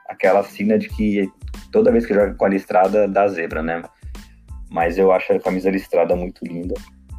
[0.08, 1.30] aquela sina de que
[1.70, 3.82] toda vez que joga com a listrada, dá zebra, né?
[4.70, 6.74] Mas eu acho a camisa listrada muito linda.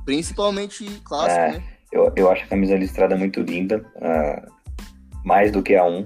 [0.05, 1.63] Principalmente clássico, é, né?
[1.91, 3.86] Eu, eu acho a camisa listrada muito linda.
[3.97, 4.51] Uh,
[5.23, 6.05] mais do que a 1.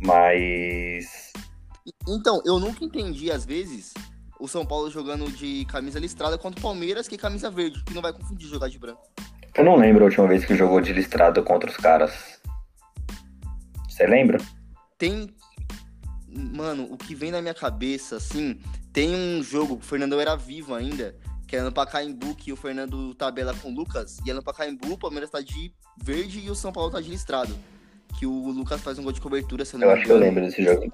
[0.00, 1.32] Mas.
[2.06, 3.92] Então, eu nunca entendi, às vezes,
[4.38, 7.94] o São Paulo jogando de camisa listrada contra o Palmeiras, que é camisa verde, que
[7.94, 9.02] não vai confundir jogar de branco.
[9.54, 12.40] Eu não lembro a última vez que jogou de listrada contra os caras.
[13.88, 14.38] Você lembra?
[14.96, 15.34] Tem.
[16.28, 18.60] Mano, o que vem na minha cabeça, assim,
[18.92, 23.14] tem um jogo, o Fernando era vivo ainda, que é no Pacaembu, que o Fernando
[23.14, 25.72] tabela com o Lucas, e é no Pacaembu, o Palmeiras tá de
[26.02, 27.56] verde e o São Paulo tá de listrado.
[28.18, 30.44] Que o Lucas faz um gol de cobertura, se não Eu acho que eu lembro
[30.44, 30.92] desse jogo.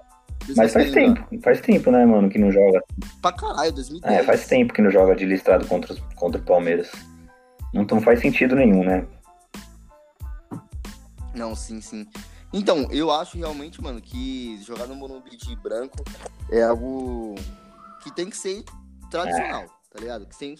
[0.57, 2.83] Mas faz tempo, faz tempo, né, mano, que não joga.
[3.21, 4.15] Pra caralho, 2010.
[4.15, 6.91] É, faz tempo que não joga de listrado contra, contra o Palmeiras.
[7.75, 9.05] Não, não faz sentido nenhum, né?
[11.35, 12.07] Não, sim, sim.
[12.53, 16.05] Então, eu acho realmente, mano, que jogar no Morumbi de branco
[16.49, 17.35] é algo
[18.01, 18.63] que tem que ser
[19.11, 19.67] tradicional, é.
[19.91, 20.25] tá ligado?
[20.25, 20.57] Que tem,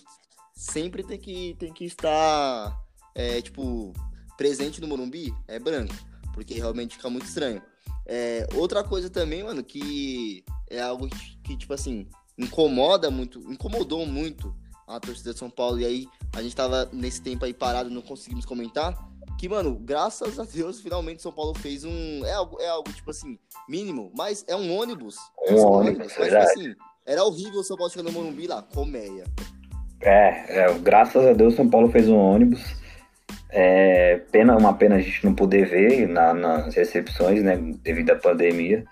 [0.53, 2.77] sempre tem que, tem que estar,
[3.15, 3.93] é, tipo,
[4.37, 5.95] presente no Morumbi, é branco,
[6.33, 7.63] porque realmente fica muito estranho.
[8.05, 14.05] É, outra coisa também, mano, que é algo que, que, tipo assim, incomoda muito, incomodou
[14.05, 14.53] muito
[14.87, 18.03] a torcida de São Paulo, e aí a gente tava nesse tempo aí parado, não
[18.03, 18.97] conseguimos comentar,
[19.39, 22.25] que, mano, graças a Deus, finalmente São Paulo fez um.
[22.25, 25.17] É algo, é algo tipo assim, mínimo, mas é um ônibus.
[25.49, 26.75] Um ônibus, ônibus mas, tipo assim,
[27.07, 29.25] era horrível o São Paulo chegando no Morumbi lá, colmeia.
[30.01, 32.63] É, é, graças a Deus São Paulo fez um ônibus.
[33.51, 38.17] É, pena, uma pena a gente não poder ver na, nas recepções, né, devido à
[38.17, 38.85] pandemia.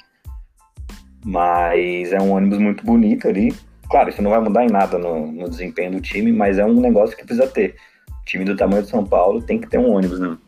[1.25, 3.55] Mas é um ônibus muito bonito ali.
[3.93, 6.81] Claro, isso não vai mudar em nada no, no desempenho do time, mas é um
[6.81, 7.77] negócio que precisa ter.
[8.09, 10.39] O time do tamanho de São Paulo tem que ter um ônibus, né?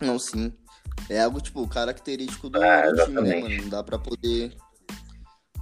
[0.00, 0.50] Não, sim.
[1.10, 3.62] É algo, tipo, característico do, é, do time, né, mano?
[3.62, 4.56] Não dá pra poder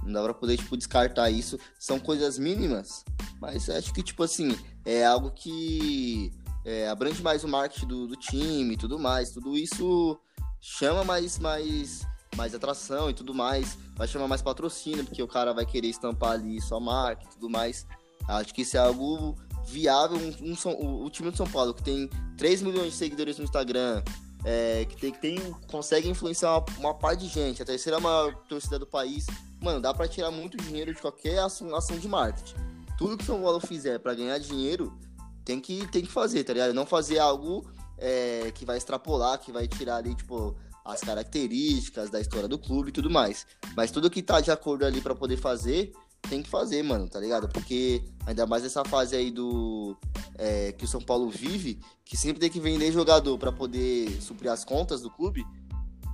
[0.05, 1.59] não dá pra poder, tipo, descartar isso.
[1.77, 3.03] São coisas mínimas,
[3.41, 6.31] mas acho que, tipo assim, é algo que
[6.63, 9.31] é, abrange mais o marketing do, do time e tudo mais.
[9.31, 10.17] Tudo isso
[10.61, 13.77] chama mais, mais, mais atração e tudo mais.
[13.95, 17.49] Vai chamar mais patrocínio, porque o cara vai querer estampar ali sua marca e tudo
[17.49, 17.85] mais.
[18.27, 20.17] Acho que isso é algo viável.
[20.17, 24.03] Um, um, o, time do São Paulo, que tem 3 milhões de seguidores no Instagram,
[24.43, 28.35] é, que, tem, que tem, consegue influenciar uma, uma parte de gente, a terceira maior
[28.47, 29.25] torcida do país,
[29.61, 32.55] mano, dá para tirar muito dinheiro de qualquer ação, ação de marketing.
[32.97, 34.97] Tudo que o São Paulo fizer para ganhar dinheiro,
[35.43, 36.73] tem que, tem que fazer, tá ligado?
[36.73, 37.65] Não fazer algo
[37.97, 40.55] é, que vai extrapolar, que vai tirar ali, tipo,
[40.85, 43.45] as características da história do clube e tudo mais.
[43.75, 45.91] Mas tudo que tá de acordo ali para poder fazer,
[46.29, 47.49] tem que fazer, mano, tá ligado?
[47.49, 49.97] Porque ainda mais essa fase aí do
[50.37, 54.51] é, que o São Paulo vive, que sempre tem que vender jogador para poder suprir
[54.51, 55.43] as contas do clube.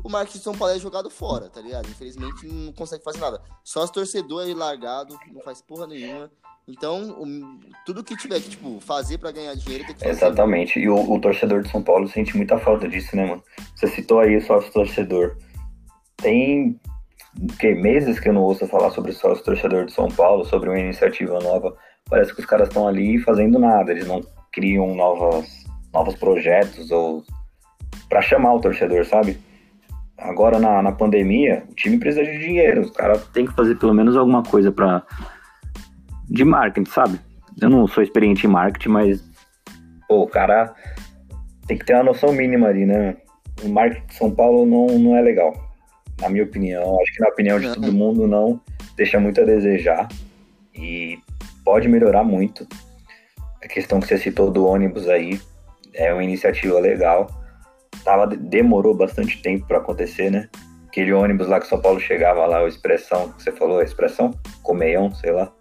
[0.04, 1.88] O marketing de São Paulo é jogado fora, tá ligado?
[1.88, 3.42] Infelizmente não consegue fazer nada.
[3.64, 6.32] Só os torcedores largado, não faz porra nenhuma.
[6.68, 10.12] Então, o, tudo que tiver que, tipo, fazer para ganhar dinheiro tem que fazer.
[10.12, 10.80] Exatamente.
[10.80, 13.44] E o, o, torcedor de São Paulo sente muita falta disso, né, mano?
[13.76, 15.38] Você citou aí o sócio torcedor.
[16.18, 16.80] Tem
[17.60, 20.80] que meses que eu não ouço falar sobre sócio torcedor de São Paulo, sobre uma
[20.80, 21.76] iniciativa nova.
[22.10, 25.48] Parece que os caras estão ali fazendo nada, eles não criam novas,
[25.94, 27.24] novos projetos ou
[28.10, 29.40] para chamar o torcedor, sabe?
[30.18, 33.94] Agora na, na pandemia, o time precisa de dinheiro, os caras têm que fazer pelo
[33.94, 35.04] menos alguma coisa para
[36.32, 37.20] de marketing, sabe?
[37.62, 39.24] Eu não sou experiente em marketing, mas
[40.08, 40.74] pô, o cara
[41.68, 43.18] tem que ter uma noção mínima ali, né?
[43.64, 45.54] O marketing de São Paulo não, não é legal
[46.22, 48.62] na minha opinião, acho que na opinião de todo mundo não
[48.96, 50.08] deixa muito a desejar
[50.76, 51.20] e
[51.66, 52.68] pode melhorar muito.
[53.64, 55.42] A questão que você citou do ônibus aí
[55.94, 57.28] é uma iniciativa legal.
[58.04, 60.48] Tava, demorou bastante tempo para acontecer, né?
[60.88, 64.32] Aquele ônibus lá que São Paulo chegava lá, o Expressão, que você falou, a Expressão?
[64.62, 65.52] Comeião, sei lá.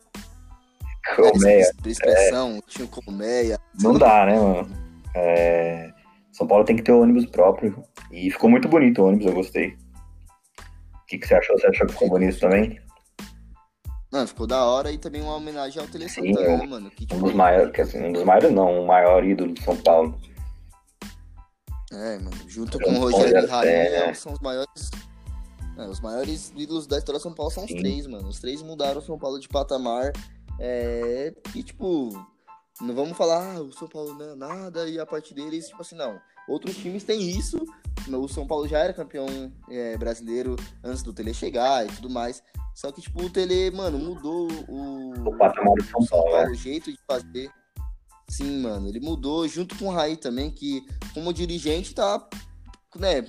[1.16, 1.70] Colmeia.
[1.84, 2.61] Expressão, é.
[2.66, 3.59] tinha Colmeia.
[3.80, 4.70] Não dá, né, mano?
[5.14, 5.90] É...
[6.32, 7.82] São Paulo tem que ter o ônibus próprio.
[8.11, 9.68] E ficou muito bonito o ônibus, eu gostei.
[9.68, 11.59] O que, que você achou?
[11.59, 12.80] Você achou que ficou bonito também?
[14.12, 16.90] Não, ficou da hora e também uma homenagem ao Tele Santana, né, mano?
[16.90, 17.14] Que, tipo...
[17.14, 20.20] Um dos maiores, que, assim, um dos maiores não, o maior ídolo de São Paulo.
[21.92, 24.14] É, mano, junto com o Rogério e é.
[24.14, 24.90] são os maiores.
[25.76, 27.78] É, os maiores ídolos da história de São Paulo são os Sim.
[27.78, 28.28] três, mano.
[28.28, 30.12] Os três mudaram o São Paulo de patamar.
[30.61, 32.11] É, e, tipo,
[32.80, 35.80] não vamos falar, ah, o São Paulo não é nada, e a partir deles, tipo
[35.80, 36.20] assim, não.
[36.46, 37.58] Outros times têm isso.
[38.08, 39.26] O São Paulo já era campeão
[39.70, 42.42] é, brasileiro antes do Tele chegar e tudo mais.
[42.74, 45.12] Só que, tipo, o Tele, mano, mudou o.
[45.28, 46.50] O patamar do São Paulo, né?
[46.50, 47.50] O jeito de fazer.
[48.28, 48.88] Sim, mano.
[48.88, 50.84] Ele mudou junto com o Raí também, que
[51.14, 52.28] como dirigente tá
[52.96, 53.22] né,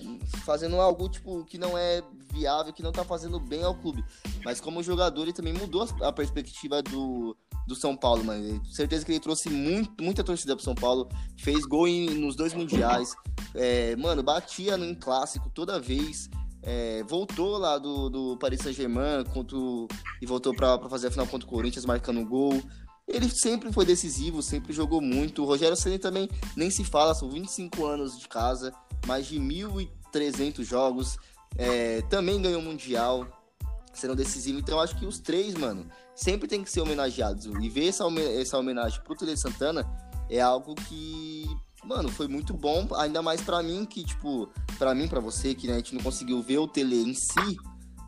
[0.43, 2.01] fazendo algo tipo que não é
[2.31, 4.03] viável, que não tá fazendo bem ao clube.
[4.43, 7.35] Mas como jogador, ele também mudou a perspectiva do,
[7.67, 8.63] do São Paulo, mano.
[8.65, 11.07] Certeza que ele trouxe muito, muita torcida pro São Paulo,
[11.37, 13.13] fez gol em, nos dois mundiais.
[13.53, 16.29] É, mano, batia no clássico toda vez.
[16.63, 19.23] É, voltou lá do, do Paris Saint-Germain
[20.21, 22.61] e voltou para fazer a final contra o Corinthians, marcando gol.
[23.07, 25.43] Ele sempre foi decisivo, sempre jogou muito.
[25.43, 28.71] O Rogério Ceni também nem se fala, são 25 anos de casa,
[29.05, 31.17] mais de 1.300 jogos.
[31.57, 33.27] É, também ganhou Mundial,
[33.93, 34.59] sendo decisivo.
[34.59, 37.45] Então acho que os três, mano, sempre tem que ser homenageados.
[37.45, 38.05] E ver essa,
[38.39, 39.85] essa homenagem pro Tele Santana
[40.29, 41.45] é algo que,
[41.83, 42.87] mano, foi muito bom.
[42.95, 46.01] Ainda mais para mim, que, tipo, para mim, para você, que né, a gente não
[46.01, 47.57] conseguiu ver o Tele em si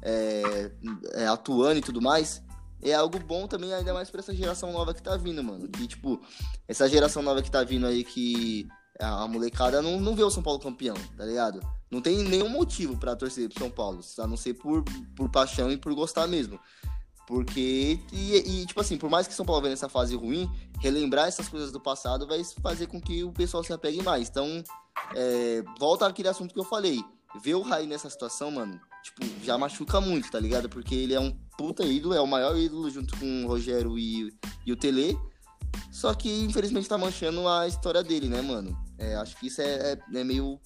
[0.01, 0.71] é,
[1.13, 2.43] é, atuando e tudo mais
[2.83, 5.67] é algo bom também, ainda mais pra essa geração nova que tá vindo, mano.
[5.69, 6.19] Que, tipo,
[6.67, 8.67] essa geração nova que tá vindo aí, que
[8.99, 11.61] a molecada não, não vê o São Paulo campeão, tá ligado?
[11.93, 14.83] Não tem nenhum motivo para torcer pro São Paulo, a não ser por,
[15.15, 16.59] por paixão e por gostar mesmo.
[17.27, 21.27] Porque, e, e, tipo assim, por mais que São Paulo venha nessa fase ruim, relembrar
[21.27, 24.27] essas coisas do passado vai fazer com que o pessoal se apegue mais.
[24.27, 24.63] Então,
[25.15, 26.99] é, volta àquele assunto que eu falei.
[27.43, 30.67] Ver o Raí nessa situação, mano, tipo, já machuca muito, tá ligado?
[30.67, 34.33] Porque ele é um puta ídolo, é o maior ídolo junto com o Rogério e,
[34.65, 35.15] e o Tele.
[35.91, 38.75] Só que, infelizmente, tá manchando a história dele, né, mano?
[38.97, 40.59] É, acho que isso é, é, é, meio,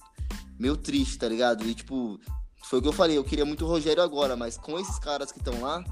[0.58, 1.64] meio triste, tá ligado?
[1.66, 2.18] E, tipo,
[2.64, 5.32] foi o que eu falei, eu queria muito o Rogério agora, mas com esses caras
[5.32, 5.84] que estão lá,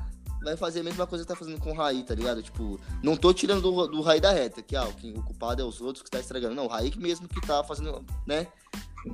[0.43, 2.43] vai fazer a mesma coisa que tá fazendo com o Raí, tá ligado?
[2.43, 5.81] Tipo, não tô tirando do, do Raí da reta, que ah, o culpado é os
[5.81, 6.55] outros que tá estragando.
[6.55, 8.47] Não, o Raí mesmo que tá fazendo, né,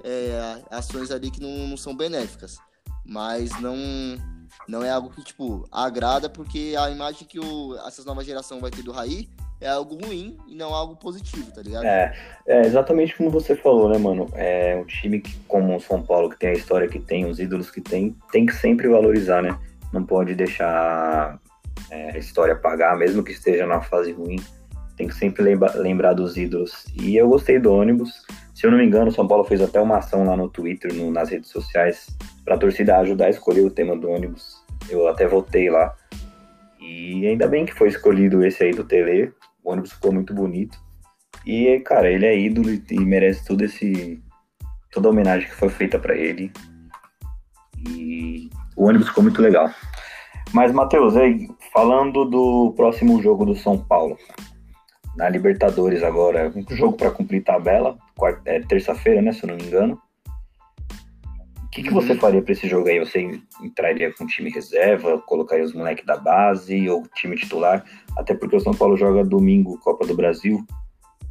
[0.03, 2.59] é, ações ali que não, não são benéficas
[3.05, 3.77] mas não
[4.69, 8.71] não é algo que, tipo, agrada, porque a imagem que o, essa nova geração vai
[8.71, 9.29] ter do Raí
[9.63, 11.85] é algo ruim e não algo positivo, tá ligado?
[11.85, 12.13] É,
[12.47, 14.29] é exatamente como você falou, né, mano?
[14.35, 17.39] É um time que, como o São Paulo, que tem a história que tem, os
[17.39, 19.57] ídolos que tem, tem que sempre valorizar, né?
[19.93, 21.39] Não pode deixar
[21.91, 24.41] é, a história pagar, mesmo que esteja na fase ruim.
[24.97, 26.85] Tem que sempre lembra, lembrar dos ídolos.
[27.01, 28.25] E eu gostei do ônibus.
[28.55, 30.93] Se eu não me engano, o São Paulo fez até uma ação lá no Twitter,
[30.93, 32.09] no, nas redes sociais,
[32.45, 34.63] para a torcida ajudar a escolher o tema do ônibus.
[34.91, 35.95] Eu até votei lá.
[36.81, 39.33] E ainda bem que foi escolhido esse aí do Tele.
[39.65, 40.79] O ônibus ficou muito bonito.
[41.47, 44.23] E, cara, ele é ídolo e merece todo esse
[44.91, 46.53] toda a homenagem que foi feita para ele.
[47.89, 49.71] E o ônibus ficou muito legal.
[50.53, 54.19] Mas, Matheus, aí, falando do próximo jogo do São Paulo,
[55.17, 57.97] na Libertadores agora, um jogo para cumprir tabela,
[58.45, 59.99] é, terça-feira, né, se eu não me engano.
[61.73, 61.95] O que, que uhum.
[61.95, 62.99] você faria para esse jogo aí?
[62.99, 67.83] Você entraria com time reserva, colocaria os moleques da base ou time titular?
[68.15, 70.63] Até porque o São Paulo joga domingo Copa do Brasil.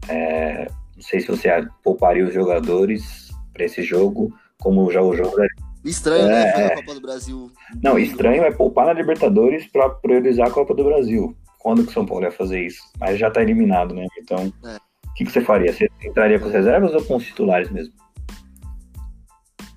[0.09, 0.65] É,
[0.95, 1.47] não sei se você
[1.83, 5.47] pouparia os jogadores para esse jogo, como já o jogo é...
[5.85, 6.65] Estranho, né, é, né?
[6.65, 7.51] A Copa do Brasil.
[7.83, 11.93] Não, estranho é poupar na Libertadores para priorizar a Copa do Brasil quando que o
[11.93, 12.81] São Paulo ia fazer isso.
[12.99, 14.07] Mas já tá eliminado, né?
[14.17, 14.67] Então, é.
[14.67, 14.77] o é.
[15.15, 15.71] que, que você faria?
[15.71, 17.93] Você entraria com as reservas ou com os titulares mesmo?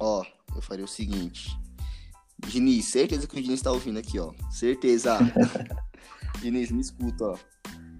[0.00, 1.56] Ó, eu faria o seguinte.
[2.46, 4.32] Diniz, certeza que o Diniz tá ouvindo aqui, ó.
[4.50, 5.18] Certeza.
[6.40, 7.38] Diniz, me escuta, ó.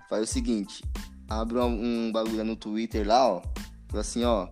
[0.08, 0.84] Faz o seguinte.
[1.28, 3.42] Abre um, um bagulho no Twitter lá, ó.
[3.88, 4.48] Fala assim, ó.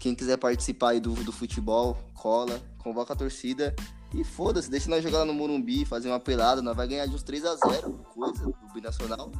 [0.00, 3.74] Quem quiser participar aí do, do futebol, cola, convoca a torcida
[4.14, 7.14] e foda-se, deixa nós jogar lá no Morumbi, fazer uma pelada, nós vai ganhar de
[7.14, 9.32] uns 3x0, coisa, do Binacional.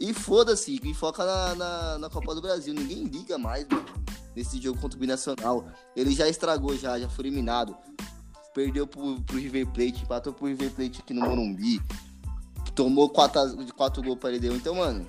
[0.00, 2.72] E foda-se, e foca na, na, na, Copa do Brasil.
[2.72, 3.84] Ninguém liga mais, mano,
[4.34, 5.66] nesse jogo contra o Binacional.
[5.94, 7.76] Ele já estragou, já, já foi eliminado.
[8.54, 11.82] Perdeu pro, pro River Plate, empatou pro River Plate aqui no Morumbi.
[12.74, 14.56] Tomou 4, de 4 gols para ele deu.
[14.56, 15.06] Então, mano,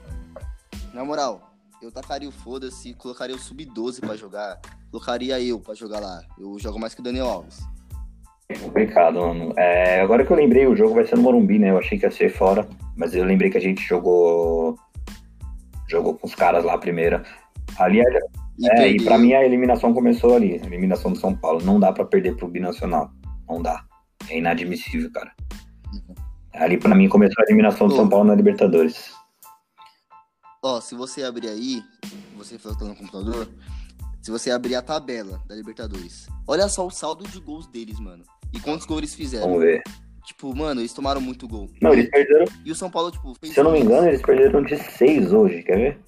[0.93, 4.59] na moral, eu tacaria o foda-se, colocaria o sub-12 pra jogar.
[4.91, 6.21] Colocaria eu pra jogar lá.
[6.37, 7.59] Eu jogo mais que o Daniel Alves.
[8.61, 9.53] Complicado, mano.
[9.57, 11.69] É, agora que eu lembrei, o jogo vai ser no Morumbi, né?
[11.69, 14.77] Eu achei que ia ser fora, mas eu lembrei que a gente jogou
[15.91, 17.21] Jogou com os caras lá a primeira.
[17.77, 17.99] Ali,
[18.57, 20.53] e, é, e pra mim a eliminação começou ali.
[20.63, 21.61] A eliminação do São Paulo.
[21.65, 23.11] Não dá para perder pro Binacional.
[23.47, 23.83] Não dá.
[24.29, 25.33] É inadmissível, cara.
[25.93, 26.15] Uhum.
[26.53, 29.11] Ali pra mim começou a eliminação do São Paulo na Libertadores.
[30.63, 31.83] Ó, se você abrir aí,
[32.37, 33.49] você falou que tá no computador,
[34.21, 38.23] se você abrir a tabela da Libertadores, olha só o saldo de gols deles, mano.
[38.53, 39.47] E quantos gols eles fizeram.
[39.47, 39.81] Vamos ver.
[40.25, 41.69] Tipo, mano, eles tomaram muito gol.
[41.81, 42.45] Não, eles perderam.
[42.63, 43.53] E o São Paulo, tipo, fez.
[43.53, 45.99] Se eu não me engano, eles perderam de 6 hoje, quer ver?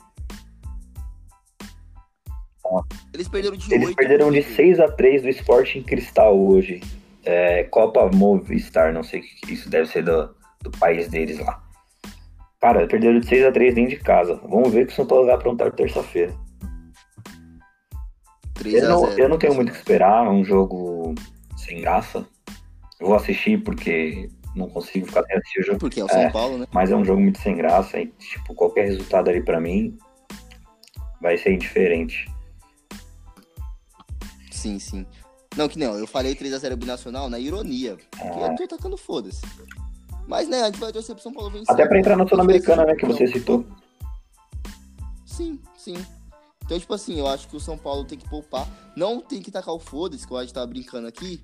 [3.13, 6.81] Eles perderam de Eles 8, perderam de 6 a 3 do Sporting Cristal hoje.
[7.25, 11.61] É, Copa Movistar, não sei o que isso deve ser do, do país deles lá.
[12.59, 14.39] Cara, perderam de 6 a 3 dentro de casa.
[14.43, 16.33] Vamos ver o que o São Paulo vai aprontar terça-feira.
[18.65, 21.13] Eu não, eu não tenho muito o que esperar, é um jogo
[21.57, 22.25] sem graça.
[22.99, 25.79] Eu vou assistir porque não consigo ficar sem assistir o jogo.
[25.79, 26.67] Porque é o São é, Paulo, né?
[26.71, 29.97] Mas é um jogo muito sem graça e, tipo, qualquer resultado ali para mim
[31.19, 32.29] vai ser indiferente.
[34.51, 35.05] Sim, sim.
[35.55, 37.97] Não, que não, eu falei 3x0 binacional na ironia.
[38.11, 38.47] Porque é.
[38.47, 39.41] eu tô tacando foda-se.
[40.27, 41.73] Mas, né, a gente vai torcer pro São Paulo vencer.
[41.73, 43.65] Até pra entrar na Sul-Americana, né, que você citou.
[45.25, 45.95] Sim, sim.
[46.63, 48.67] Então, tipo assim, eu acho que o São Paulo tem que poupar.
[48.95, 51.43] Não tem que tacar o foda-se, que eu acho que tá brincando aqui.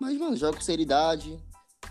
[0.00, 1.38] Mas, mano, joga com seriedade.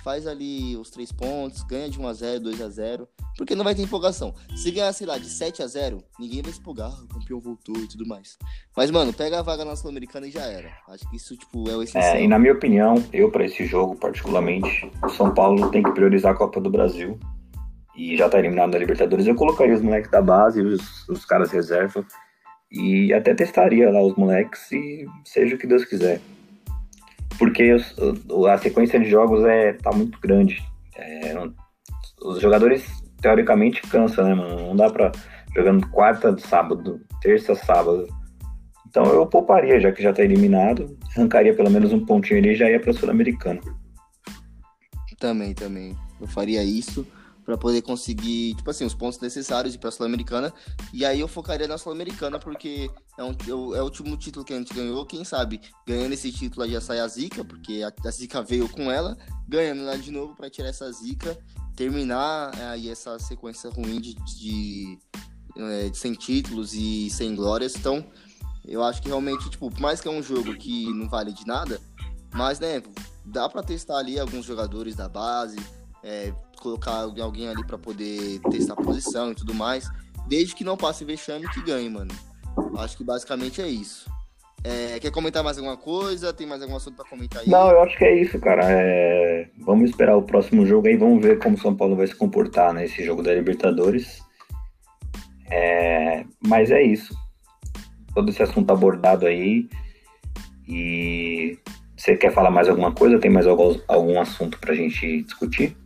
[0.04, 3.08] Faz ali os três pontos, ganha de 1x0, 2x0.
[3.38, 4.34] Porque não vai ter empolgação.
[4.56, 6.92] Se ganhar, sei lá, de 7x0, ninguém vai se empolgar.
[7.04, 8.38] O campeão voltou e tudo mais.
[8.76, 10.72] Mas, mano, pega a vaga na Sul-Americana e já era.
[10.88, 12.16] Acho que isso, tipo, é o essencial.
[12.16, 15.92] É, e na minha opinião, eu, para esse jogo, particularmente, o São Paulo tem que
[15.92, 17.20] priorizar a Copa do Brasil.
[17.96, 19.26] E já tá eliminado da Libertadores.
[19.26, 22.06] Eu colocaria os moleques da base, os, os caras reserva
[22.72, 26.22] e até testaria lá os moleques e seja o que Deus quiser.
[27.38, 27.76] Porque
[28.50, 30.64] a sequência de jogos é, tá muito grande.
[30.96, 31.36] É,
[32.22, 32.86] os jogadores,
[33.22, 34.68] teoricamente, cansam, né, mano?
[34.68, 35.12] Não dá pra.
[35.56, 38.08] Jogando quarta, sábado, terça, sábado.
[38.88, 40.98] Então eu pouparia, já que já tá eliminado.
[41.16, 43.60] Arrancaria pelo menos um pontinho ali e já ia pra Sul-Americano.
[45.20, 45.96] Também, também.
[46.22, 47.08] Eu faria isso
[47.48, 50.54] para poder conseguir, tipo assim, os pontos necessários para a Sul-Americana.
[50.92, 53.32] E aí eu focaria na Sul-Americana porque é, um,
[53.74, 55.06] é, o último título que a gente ganhou.
[55.06, 58.92] Quem sabe ganhando esse título já sai a zica, porque a, a zica veio com
[58.92, 59.18] ela,
[59.48, 61.40] ganhando lá de novo para tirar essa zica,
[61.74, 65.00] terminar é, aí essa sequência ruim de, de,
[65.56, 67.78] é, de sem títulos e sem glórias.
[67.78, 68.06] Então,
[68.66, 71.48] eu acho que realmente, tipo, por mais que é um jogo que não vale de
[71.48, 71.80] nada,
[72.34, 72.84] mas, né,
[73.26, 75.56] dá para testar ali alguns jogadores da base,
[76.08, 79.90] é, colocar alguém ali para poder testar a posição e tudo mais.
[80.28, 82.12] Desde que não passe vexame que ganhe, mano.
[82.78, 84.10] Acho que basicamente é isso.
[84.64, 86.34] É, quer comentar mais alguma coisa?
[86.34, 87.50] Tem mais algum assunto para comentar aí?
[87.50, 88.64] Não, eu acho que é isso, cara.
[88.66, 89.50] É...
[89.60, 92.74] Vamos esperar o próximo jogo aí, vamos ver como o São Paulo vai se comportar
[92.74, 94.22] nesse jogo da Libertadores.
[95.50, 96.26] É...
[96.46, 97.16] Mas é isso.
[98.14, 99.70] Todo esse assunto abordado aí.
[100.68, 101.58] E
[101.96, 103.20] você quer falar mais alguma coisa?
[103.20, 105.78] Tem mais algum, algum assunto pra gente discutir?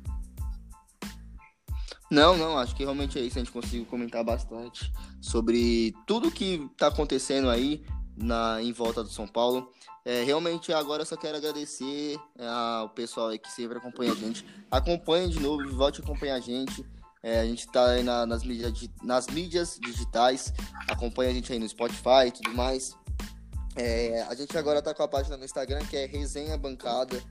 [2.12, 3.40] Não, não, acho que realmente é isso.
[3.40, 4.92] A gente conseguiu comentar bastante
[5.22, 7.86] sobre tudo que está acontecendo aí
[8.18, 9.72] na, em volta do São Paulo.
[10.04, 14.16] É, realmente agora eu só quero agradecer é, ao pessoal aí que sempre acompanha a
[14.16, 14.46] gente.
[14.70, 16.86] Acompanhe de novo, volte a acompanhar a gente.
[17.24, 20.54] É, a gente está aí na, nas, mídias, nas mídias digitais.
[20.90, 22.94] Acompanha a gente aí no Spotify e tudo mais.
[23.78, 27.24] É, a gente agora está com a página no Instagram que é Resenha Bancada.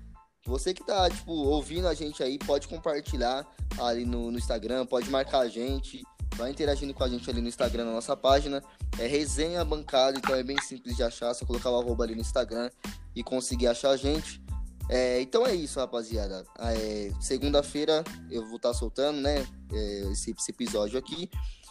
[0.47, 3.47] Você que tá, tipo, ouvindo a gente aí, pode compartilhar
[3.78, 6.03] ali no, no Instagram, pode marcar a gente,
[6.34, 8.62] vai interagindo com a gente ali no Instagram, na nossa página.
[8.99, 12.20] É resenha bancada, então é bem simples de achar, só colocar o arroba ali no
[12.20, 12.70] Instagram
[13.14, 14.43] e conseguir achar a gente.
[14.88, 16.45] É, então é isso, rapaziada.
[16.59, 21.30] É, Segunda-feira eu vou estar tá soltando, né, é, esse, esse, episódio aqui.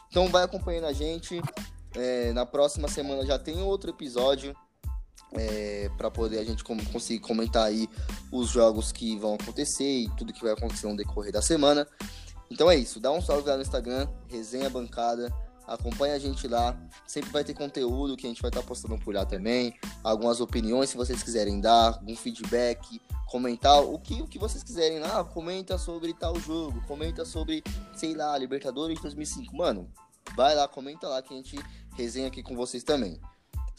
[0.09, 1.41] Então vai acompanhando a gente.
[1.95, 4.55] É, na próxima semana já tem outro episódio
[5.34, 7.88] é, para poder a gente conseguir comentar aí
[8.32, 11.88] os jogos que vão acontecer e tudo que vai acontecer no decorrer da semana.
[12.49, 15.32] Então é isso, dá um salve lá no Instagram, resenha bancada,
[15.67, 16.75] acompanha a gente lá,
[17.05, 19.73] sempre vai ter conteúdo que a gente vai estar tá postando por lá também,
[20.03, 24.97] algumas opiniões se vocês quiserem dar, algum feedback, comentar o que, o que vocês quiserem.
[24.97, 27.63] Lá, comenta sobre tal jogo, comenta sobre,
[27.93, 29.88] sei lá, Libertadores 2005, mano,
[30.36, 31.55] vai lá, comenta lá que a gente
[31.95, 33.21] resenha aqui com vocês também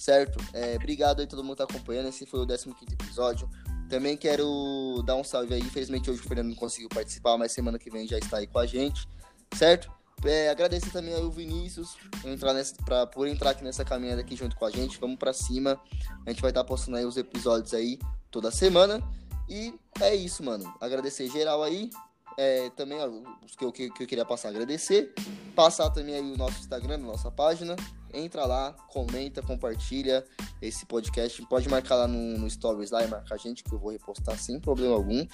[0.00, 0.42] certo?
[0.54, 2.08] É, obrigado aí todo mundo que tá acompanhando.
[2.08, 3.50] Esse foi o 15 episódio.
[3.86, 5.60] Também quero dar um salve aí.
[5.60, 8.58] Infelizmente hoje o Fernando não conseguiu participar, mas semana que vem já está aí com
[8.58, 9.06] a gente,
[9.54, 9.92] certo?
[10.24, 14.56] É, agradecer também ao Vinícius entrar nessa, pra, por entrar aqui nessa caminhada aqui junto
[14.56, 14.98] com a gente.
[14.98, 15.78] Vamos para cima.
[16.26, 17.98] A gente vai estar tá postando aí os episódios aí
[18.30, 19.02] toda semana.
[19.50, 20.72] E é isso, mano.
[20.80, 21.90] Agradecer geral aí.
[22.38, 23.06] é, também ó,
[23.44, 25.12] os que eu, que, que eu queria passar agradecer.
[25.54, 27.76] Passar também aí o nosso Instagram, nossa página.
[28.12, 30.24] Entra lá, comenta, compartilha
[30.60, 31.40] esse podcast.
[31.46, 34.36] Pode marcar lá no, no Stories lá e marcar a gente que eu vou repostar
[34.36, 35.26] sem problema algum.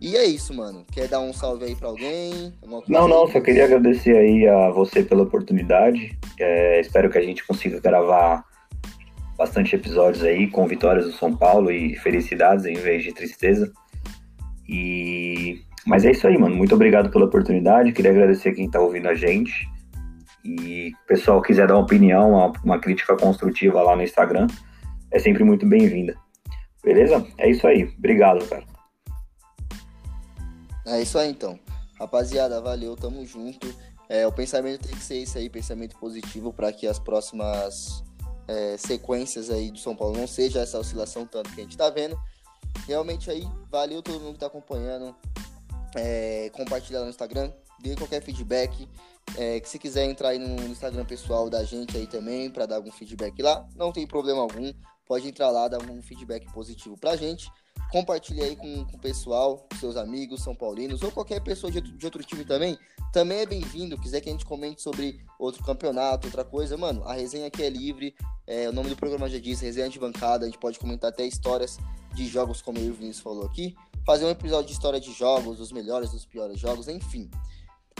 [0.00, 0.84] E é isso, mano.
[0.92, 2.52] Quer dar um salve aí pra alguém?
[2.88, 6.18] Não, não, só queria agradecer aí a você pela oportunidade.
[6.38, 8.44] É, espero que a gente consiga gravar
[9.36, 13.72] bastante episódios aí com vitórias do São Paulo e felicidades em vez de tristeza.
[14.68, 16.54] E mas é isso aí, mano.
[16.54, 17.92] Muito obrigado pela oportunidade.
[17.92, 19.68] Queria agradecer quem tá ouvindo a gente.
[20.44, 24.46] E pessoal quiser dar uma opinião, uma, uma crítica construtiva lá no Instagram,
[25.10, 26.16] é sempre muito bem-vinda.
[26.82, 27.26] Beleza?
[27.36, 27.84] É isso aí.
[27.98, 28.64] Obrigado, cara.
[30.86, 31.58] É isso aí, então.
[31.98, 33.72] Rapaziada, valeu, tamo junto.
[34.08, 38.02] É, o pensamento tem que ser isso aí, pensamento positivo, para que as próximas
[38.48, 41.90] é, sequências aí do São Paulo não seja essa oscilação tanto que a gente tá
[41.90, 42.18] vendo.
[42.86, 45.14] Realmente aí, valeu todo mundo que tá acompanhando.
[45.94, 48.88] É, compartilhar no Instagram, dê qualquer feedback.
[49.36, 52.76] É, que se quiser entrar aí no Instagram pessoal da gente aí também para dar
[52.76, 54.72] algum feedback lá, não tem problema algum.
[55.06, 57.50] Pode entrar lá, dar um feedback positivo pra gente.
[57.90, 62.04] Compartilhe aí com, com o pessoal, seus amigos são paulinos ou qualquer pessoa de, de
[62.04, 62.78] outro time também.
[63.12, 63.98] Também é bem-vindo.
[63.98, 67.68] Quiser que a gente comente sobre outro campeonato, outra coisa, mano, a resenha aqui é
[67.68, 68.14] livre.
[68.46, 70.44] É, o nome do programa já diz, resenha de bancada.
[70.44, 71.78] A gente pode comentar até histórias
[72.14, 73.74] de jogos, como o Vinícius falou aqui.
[74.06, 77.28] Fazer um episódio de história de jogos, dos melhores, dos piores jogos, enfim.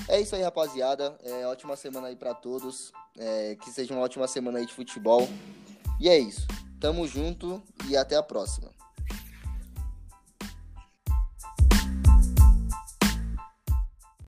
[0.08, 1.16] É isso aí, rapaziada.
[1.22, 2.92] É, ótima semana aí para todos.
[3.18, 5.28] É, que seja uma ótima semana aí de futebol.
[6.00, 6.46] E é isso.
[6.80, 8.79] Tamo junto e até a próxima.